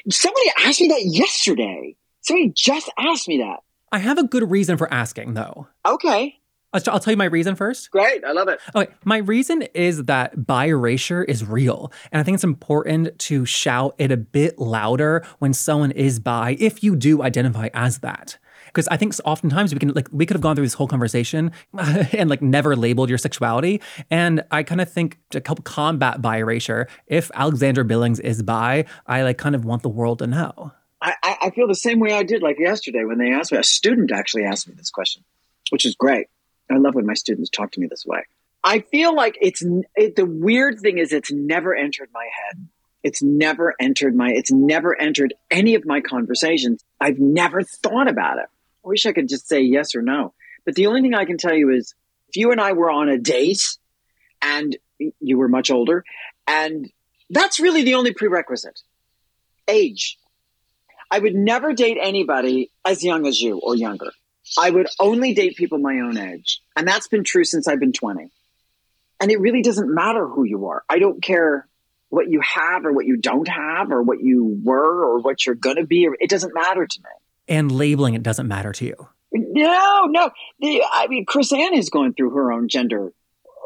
Somebody 0.09 0.45
asked 0.63 0.81
me 0.81 0.87
that 0.89 1.03
yesterday. 1.05 1.95
Somebody 2.21 2.53
just 2.55 2.91
asked 2.99 3.27
me 3.27 3.39
that. 3.39 3.61
I 3.91 3.97
have 3.97 4.17
a 4.17 4.23
good 4.23 4.49
reason 4.49 4.77
for 4.77 4.91
asking, 4.93 5.33
though. 5.33 5.67
Okay. 5.85 6.37
I'll 6.73 6.99
tell 6.99 7.11
you 7.11 7.17
my 7.17 7.25
reason 7.25 7.55
first. 7.55 7.91
Great, 7.91 8.23
I 8.23 8.31
love 8.31 8.47
it. 8.47 8.59
Okay, 8.73 8.91
my 9.03 9.17
reason 9.17 9.63
is 9.73 10.05
that 10.05 10.45
bi 10.45 10.67
erasure 10.67 11.23
is 11.23 11.43
real, 11.43 11.91
and 12.11 12.21
I 12.21 12.23
think 12.23 12.35
it's 12.35 12.45
important 12.45 13.19
to 13.19 13.45
shout 13.45 13.95
it 13.97 14.09
a 14.09 14.15
bit 14.15 14.57
louder 14.57 15.25
when 15.39 15.53
someone 15.53 15.91
is 15.91 16.19
bi 16.19 16.55
if 16.59 16.81
you 16.81 16.95
do 16.95 17.23
identify 17.23 17.69
as 17.73 17.99
that. 17.99 18.37
Because 18.73 18.87
I 18.87 18.97
think 18.97 19.13
oftentimes 19.25 19.73
we 19.73 19.79
can 19.79 19.89
like 19.89 20.07
we 20.11 20.25
could 20.25 20.35
have 20.35 20.41
gone 20.41 20.55
through 20.55 20.65
this 20.65 20.73
whole 20.73 20.87
conversation 20.87 21.51
and 21.77 22.29
like 22.29 22.41
never 22.41 22.75
labeled 22.75 23.09
your 23.09 23.17
sexuality, 23.17 23.81
and 24.09 24.43
I 24.51 24.63
kind 24.63 24.81
of 24.81 24.91
think 24.91 25.17
to 25.31 25.41
help 25.45 25.63
combat 25.63 26.21
bi 26.21 26.37
erasure, 26.37 26.87
if 27.07 27.31
Alexandra 27.33 27.85
Billings 27.85 28.19
is 28.19 28.41
bi, 28.43 28.85
I 29.07 29.23
like 29.23 29.37
kind 29.37 29.55
of 29.55 29.65
want 29.65 29.83
the 29.83 29.89
world 29.89 30.19
to 30.19 30.27
know. 30.27 30.71
I, 31.03 31.15
I 31.23 31.49
feel 31.49 31.67
the 31.67 31.73
same 31.73 31.99
way 31.99 32.13
I 32.13 32.21
did 32.21 32.43
like 32.43 32.59
yesterday 32.59 33.03
when 33.03 33.17
they 33.17 33.31
asked 33.31 33.51
me. 33.51 33.57
A 33.57 33.63
student 33.63 34.11
actually 34.11 34.43
asked 34.43 34.67
me 34.67 34.75
this 34.77 34.91
question, 34.91 35.23
which 35.71 35.83
is 35.83 35.95
great 35.95 36.27
I 36.71 36.77
love 36.77 36.95
when 36.95 37.05
my 37.05 37.13
students 37.13 37.49
talk 37.49 37.71
to 37.73 37.79
me 37.79 37.87
this 37.87 38.05
way. 38.05 38.23
I 38.63 38.79
feel 38.79 39.15
like 39.15 39.37
it's 39.41 39.63
it, 39.95 40.15
the 40.15 40.25
weird 40.25 40.79
thing 40.79 40.97
is 40.97 41.11
it's 41.11 41.31
never 41.31 41.75
entered 41.75 42.09
my 42.13 42.27
head. 42.45 42.67
It's 43.03 43.21
never 43.21 43.73
entered 43.79 44.15
my 44.15 44.31
it's 44.31 44.51
never 44.51 44.99
entered 44.99 45.33
any 45.49 45.75
of 45.75 45.85
my 45.85 46.01
conversations. 46.01 46.83
I've 46.99 47.19
never 47.19 47.63
thought 47.63 48.07
about 48.07 48.37
it. 48.37 48.45
I 48.83 48.87
wish 48.87 49.05
I 49.05 49.11
could 49.11 49.29
just 49.29 49.47
say 49.47 49.61
yes 49.61 49.95
or 49.95 50.01
no. 50.01 50.33
But 50.65 50.75
the 50.75 50.87
only 50.87 51.01
thing 51.01 51.13
I 51.13 51.25
can 51.25 51.37
tell 51.37 51.53
you 51.53 51.71
is 51.71 51.93
if 52.29 52.35
you 52.35 52.51
and 52.51 52.61
I 52.61 52.73
were 52.73 52.91
on 52.91 53.09
a 53.09 53.17
date 53.17 53.77
and 54.41 54.75
you 55.19 55.37
were 55.37 55.47
much 55.47 55.71
older 55.71 56.03
and 56.47 56.91
that's 57.29 57.59
really 57.59 57.83
the 57.83 57.95
only 57.95 58.13
prerequisite. 58.13 58.79
Age. 59.67 60.17
I 61.09 61.19
would 61.19 61.35
never 61.35 61.73
date 61.73 61.97
anybody 62.01 62.71
as 62.85 63.03
young 63.03 63.25
as 63.25 63.39
you 63.39 63.59
or 63.59 63.75
younger. 63.75 64.11
I 64.59 64.69
would 64.69 64.87
only 64.99 65.33
date 65.33 65.55
people 65.55 65.77
my 65.77 65.99
own 65.99 66.17
age. 66.17 66.61
And 66.75 66.87
that's 66.87 67.07
been 67.07 67.23
true 67.23 67.43
since 67.43 67.67
I've 67.67 67.79
been 67.79 67.93
20. 67.93 68.31
And 69.19 69.31
it 69.31 69.39
really 69.39 69.61
doesn't 69.61 69.93
matter 69.93 70.27
who 70.27 70.43
you 70.43 70.67
are. 70.67 70.83
I 70.89 70.99
don't 70.99 71.21
care 71.21 71.67
what 72.09 72.29
you 72.29 72.41
have 72.41 72.85
or 72.85 72.91
what 72.91 73.05
you 73.05 73.17
don't 73.17 73.47
have 73.47 73.91
or 73.91 74.01
what 74.01 74.19
you 74.21 74.59
were 74.63 75.05
or 75.05 75.21
what 75.21 75.45
you're 75.45 75.55
going 75.55 75.77
to 75.77 75.85
be. 75.85 76.07
It 76.19 76.29
doesn't 76.29 76.53
matter 76.53 76.85
to 76.85 76.99
me. 76.99 77.09
And 77.47 77.71
labeling 77.71 78.13
it 78.13 78.23
doesn't 78.23 78.47
matter 78.47 78.71
to 78.73 78.85
you. 78.85 79.07
No, 79.33 80.05
no. 80.05 80.29
The, 80.59 80.83
I 80.91 81.07
mean, 81.07 81.25
Chrisanne 81.25 81.77
is 81.77 81.89
going 81.89 82.13
through 82.13 82.31
her 82.31 82.51
own 82.51 82.67
gender 82.67 83.11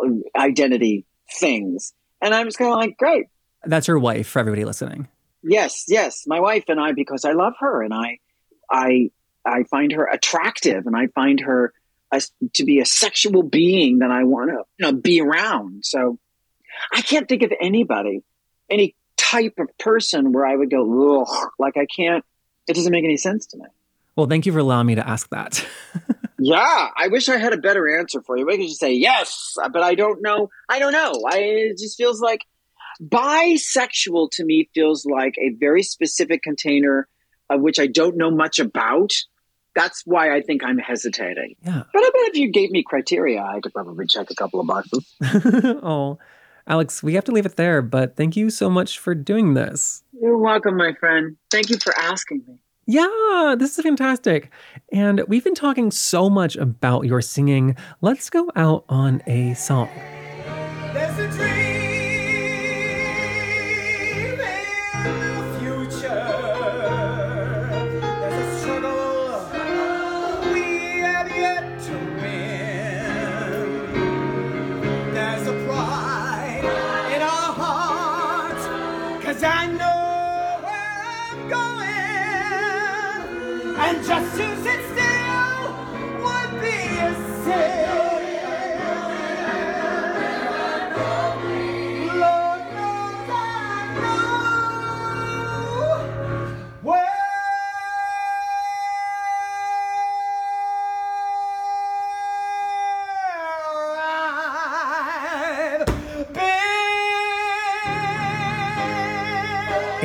uh, 0.03 0.09
identity 0.39 1.05
things. 1.31 1.93
And 2.21 2.33
I'm 2.33 2.47
just 2.47 2.57
kind 2.57 2.71
of 2.71 2.77
like, 2.77 2.97
great. 2.97 3.27
That's 3.63 3.87
your 3.87 3.99
wife 3.99 4.27
for 4.27 4.39
everybody 4.39 4.65
listening. 4.65 5.07
Yes, 5.43 5.85
yes. 5.87 6.23
My 6.27 6.39
wife 6.39 6.65
and 6.67 6.79
I, 6.79 6.93
because 6.93 7.25
I 7.25 7.33
love 7.33 7.53
her 7.59 7.83
and 7.83 7.93
I, 7.93 8.19
I 8.71 9.11
I 9.45 9.63
find 9.63 9.91
her 9.91 10.07
attractive 10.07 10.87
and 10.87 10.95
I 10.95 11.07
find 11.07 11.41
her 11.41 11.71
a, 12.11 12.21
to 12.53 12.65
be 12.65 12.79
a 12.79 12.85
sexual 12.85 13.43
being 13.43 13.99
that 13.99 14.11
I 14.11 14.23
want 14.23 14.49
to 14.49 14.63
you 14.77 14.91
know, 14.91 14.99
be 14.99 15.21
around. 15.21 15.85
So 15.85 16.17
I 16.91 17.01
can't 17.01 17.29
think 17.29 17.43
of 17.43 17.53
anybody, 17.61 18.23
any 18.69 18.95
type 19.17 19.53
of 19.59 19.67
person 19.77 20.31
where 20.31 20.45
I 20.45 20.55
would 20.55 20.71
go, 20.71 21.21
Ugh, 21.21 21.49
like 21.59 21.77
I 21.77 21.85
can't, 21.85 22.25
it 22.67 22.75
doesn't 22.75 22.91
make 22.91 23.03
any 23.03 23.17
sense 23.17 23.45
to 23.47 23.57
me. 23.57 23.65
Well, 24.15 24.27
thank 24.27 24.45
you 24.45 24.53
for 24.53 24.59
allowing 24.59 24.87
me 24.87 24.95
to 24.95 25.07
ask 25.07 25.29
that. 25.29 25.65
yeah, 26.39 26.89
I 26.95 27.09
wish 27.09 27.27
I 27.27 27.37
had 27.37 27.53
a 27.53 27.57
better 27.57 27.99
answer 27.99 28.21
for 28.21 28.37
you. 28.37 28.49
I 28.49 28.57
could 28.57 28.67
just 28.67 28.79
say 28.79 28.93
yes, 28.93 29.55
but 29.71 29.81
I 29.81 29.95
don't 29.95 30.21
know. 30.21 30.49
I 30.69 30.79
don't 30.79 30.93
know. 30.93 31.23
I, 31.29 31.37
it 31.39 31.77
just 31.77 31.97
feels 31.97 32.21
like 32.21 32.45
bisexual 33.03 34.31
to 34.31 34.45
me 34.45 34.69
feels 34.73 35.05
like 35.05 35.35
a 35.37 35.49
very 35.49 35.83
specific 35.83 36.43
container 36.43 37.09
of 37.49 37.61
which 37.61 37.79
I 37.79 37.87
don't 37.87 38.15
know 38.15 38.31
much 38.31 38.59
about 38.59 39.11
that's 39.75 40.03
why 40.05 40.35
I 40.35 40.41
think 40.41 40.63
I'm 40.63 40.77
hesitating. 40.77 41.55
Yeah. 41.61 41.83
But 41.93 41.99
I 41.99 42.09
bet 42.09 42.29
if 42.29 42.37
you 42.37 42.49
gave 42.49 42.71
me 42.71 42.81
criteria, 42.81 43.41
I 43.41 43.59
could 43.59 43.73
probably 43.73 44.07
check 44.07 44.31
a 44.31 44.35
couple 44.35 44.61
of 44.61 44.67
boxes. 44.67 45.05
oh, 45.83 46.17
Alex, 46.67 47.03
we 47.03 47.13
have 47.13 47.23
to 47.25 47.31
leave 47.31 47.45
it 47.45 47.57
there, 47.57 47.81
but 47.81 48.15
thank 48.15 48.35
you 48.35 48.49
so 48.49 48.69
much 48.69 48.97
for 48.97 49.13
doing 49.13 49.53
this. 49.53 50.03
You're 50.19 50.37
welcome, 50.37 50.77
my 50.77 50.93
friend. 50.99 51.37
Thank 51.51 51.69
you 51.69 51.77
for 51.77 51.95
asking 51.97 52.43
me. 52.47 52.59
Yeah, 52.87 53.55
this 53.57 53.77
is 53.77 53.83
fantastic. 53.83 54.51
And 54.91 55.23
we've 55.27 55.43
been 55.43 55.55
talking 55.55 55.91
so 55.91 56.29
much 56.29 56.55
about 56.55 57.05
your 57.05 57.21
singing. 57.21 57.75
Let's 58.01 58.29
go 58.29 58.51
out 58.55 58.85
on 58.89 59.21
a 59.27 59.53
song. 59.55 59.89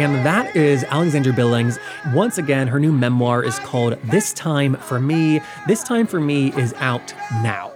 And 0.01 0.25
that 0.25 0.57
is 0.57 0.83
Alexandra 0.85 1.35
Billings. 1.35 1.79
Once 2.15 2.39
again, 2.39 2.67
her 2.69 2.81
new 2.81 2.91
memoir 2.91 3.45
is 3.45 3.59
called 3.59 3.99
This 4.05 4.33
Time 4.33 4.77
for 4.77 4.99
Me. 4.99 5.43
This 5.69 5.85
Time 5.85 6.07
for 6.07 6.19
Me 6.19 6.55
is 6.55 6.73
out 6.79 7.13
now. 7.43 7.71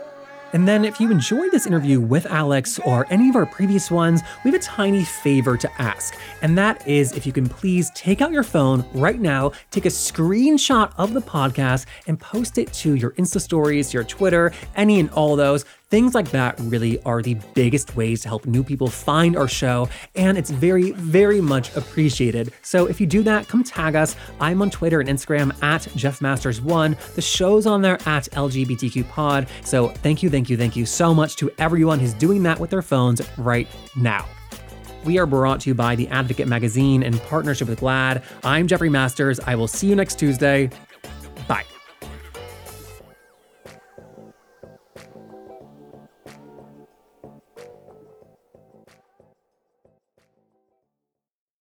And 0.54 0.66
then, 0.66 0.86
if 0.86 1.00
you 1.00 1.10
enjoyed 1.10 1.50
this 1.50 1.66
interview 1.66 2.00
with 2.00 2.24
Alex 2.24 2.78
or 2.78 3.06
any 3.10 3.28
of 3.28 3.36
our 3.36 3.44
previous 3.44 3.90
ones, 3.90 4.22
we 4.42 4.50
have 4.50 4.58
a 4.58 4.64
tiny 4.64 5.04
favor 5.04 5.58
to 5.58 5.82
ask. 5.82 6.16
And 6.40 6.56
that 6.56 6.88
is 6.88 7.12
if 7.12 7.26
you 7.26 7.32
can 7.32 7.46
please 7.46 7.90
take 7.94 8.22
out 8.22 8.32
your 8.32 8.42
phone 8.42 8.86
right 8.94 9.20
now, 9.20 9.52
take 9.70 9.84
a 9.84 9.90
screenshot 9.90 10.94
of 10.96 11.12
the 11.12 11.20
podcast, 11.20 11.84
and 12.06 12.18
post 12.18 12.56
it 12.56 12.72
to 12.72 12.94
your 12.94 13.10
Insta 13.12 13.38
stories, 13.38 13.92
your 13.92 14.04
Twitter, 14.04 14.50
any 14.76 14.98
and 14.98 15.10
all 15.10 15.36
those. 15.36 15.66
Things 15.90 16.14
like 16.14 16.30
that 16.30 16.58
really 16.60 17.00
are 17.02 17.22
the 17.22 17.36
biggest 17.54 17.94
ways 17.94 18.22
to 18.22 18.28
help 18.28 18.46
new 18.46 18.64
people 18.64 18.88
find 18.88 19.36
our 19.36 19.46
show, 19.46 19.88
and 20.16 20.36
it's 20.36 20.50
very, 20.50 20.92
very 20.92 21.40
much 21.40 21.74
appreciated. 21.76 22.52
So 22.62 22.86
if 22.86 23.00
you 23.00 23.06
do 23.06 23.22
that, 23.22 23.46
come 23.46 23.62
tag 23.62 23.94
us. 23.94 24.16
I'm 24.40 24.60
on 24.62 24.70
Twitter 24.70 25.00
and 25.00 25.08
Instagram 25.08 25.50
at 25.62 25.82
JeffMasters1. 25.82 27.14
The 27.14 27.22
show's 27.22 27.66
on 27.66 27.82
there 27.82 27.98
at 28.06 28.24
LGBTQ 28.32 29.08
Pod. 29.10 29.46
So 29.62 29.88
thank 29.88 30.22
you, 30.22 30.30
thank 30.30 30.50
you, 30.50 30.56
thank 30.56 30.74
you 30.74 30.86
so 30.86 31.14
much 31.14 31.36
to 31.36 31.50
everyone 31.58 32.00
who's 32.00 32.14
doing 32.14 32.42
that 32.44 32.58
with 32.58 32.70
their 32.70 32.82
phones 32.82 33.20
right 33.38 33.68
now. 33.94 34.26
We 35.04 35.18
are 35.18 35.26
brought 35.26 35.60
to 35.60 35.70
you 35.70 35.74
by 35.74 35.96
The 35.96 36.08
Advocate 36.08 36.48
Magazine 36.48 37.02
in 37.02 37.18
partnership 37.20 37.68
with 37.68 37.80
GLAAD. 37.80 38.22
I'm 38.42 38.66
Jeffrey 38.66 38.88
Masters. 38.88 39.38
I 39.40 39.54
will 39.54 39.68
see 39.68 39.88
you 39.88 39.94
next 39.94 40.18
Tuesday. 40.18 40.70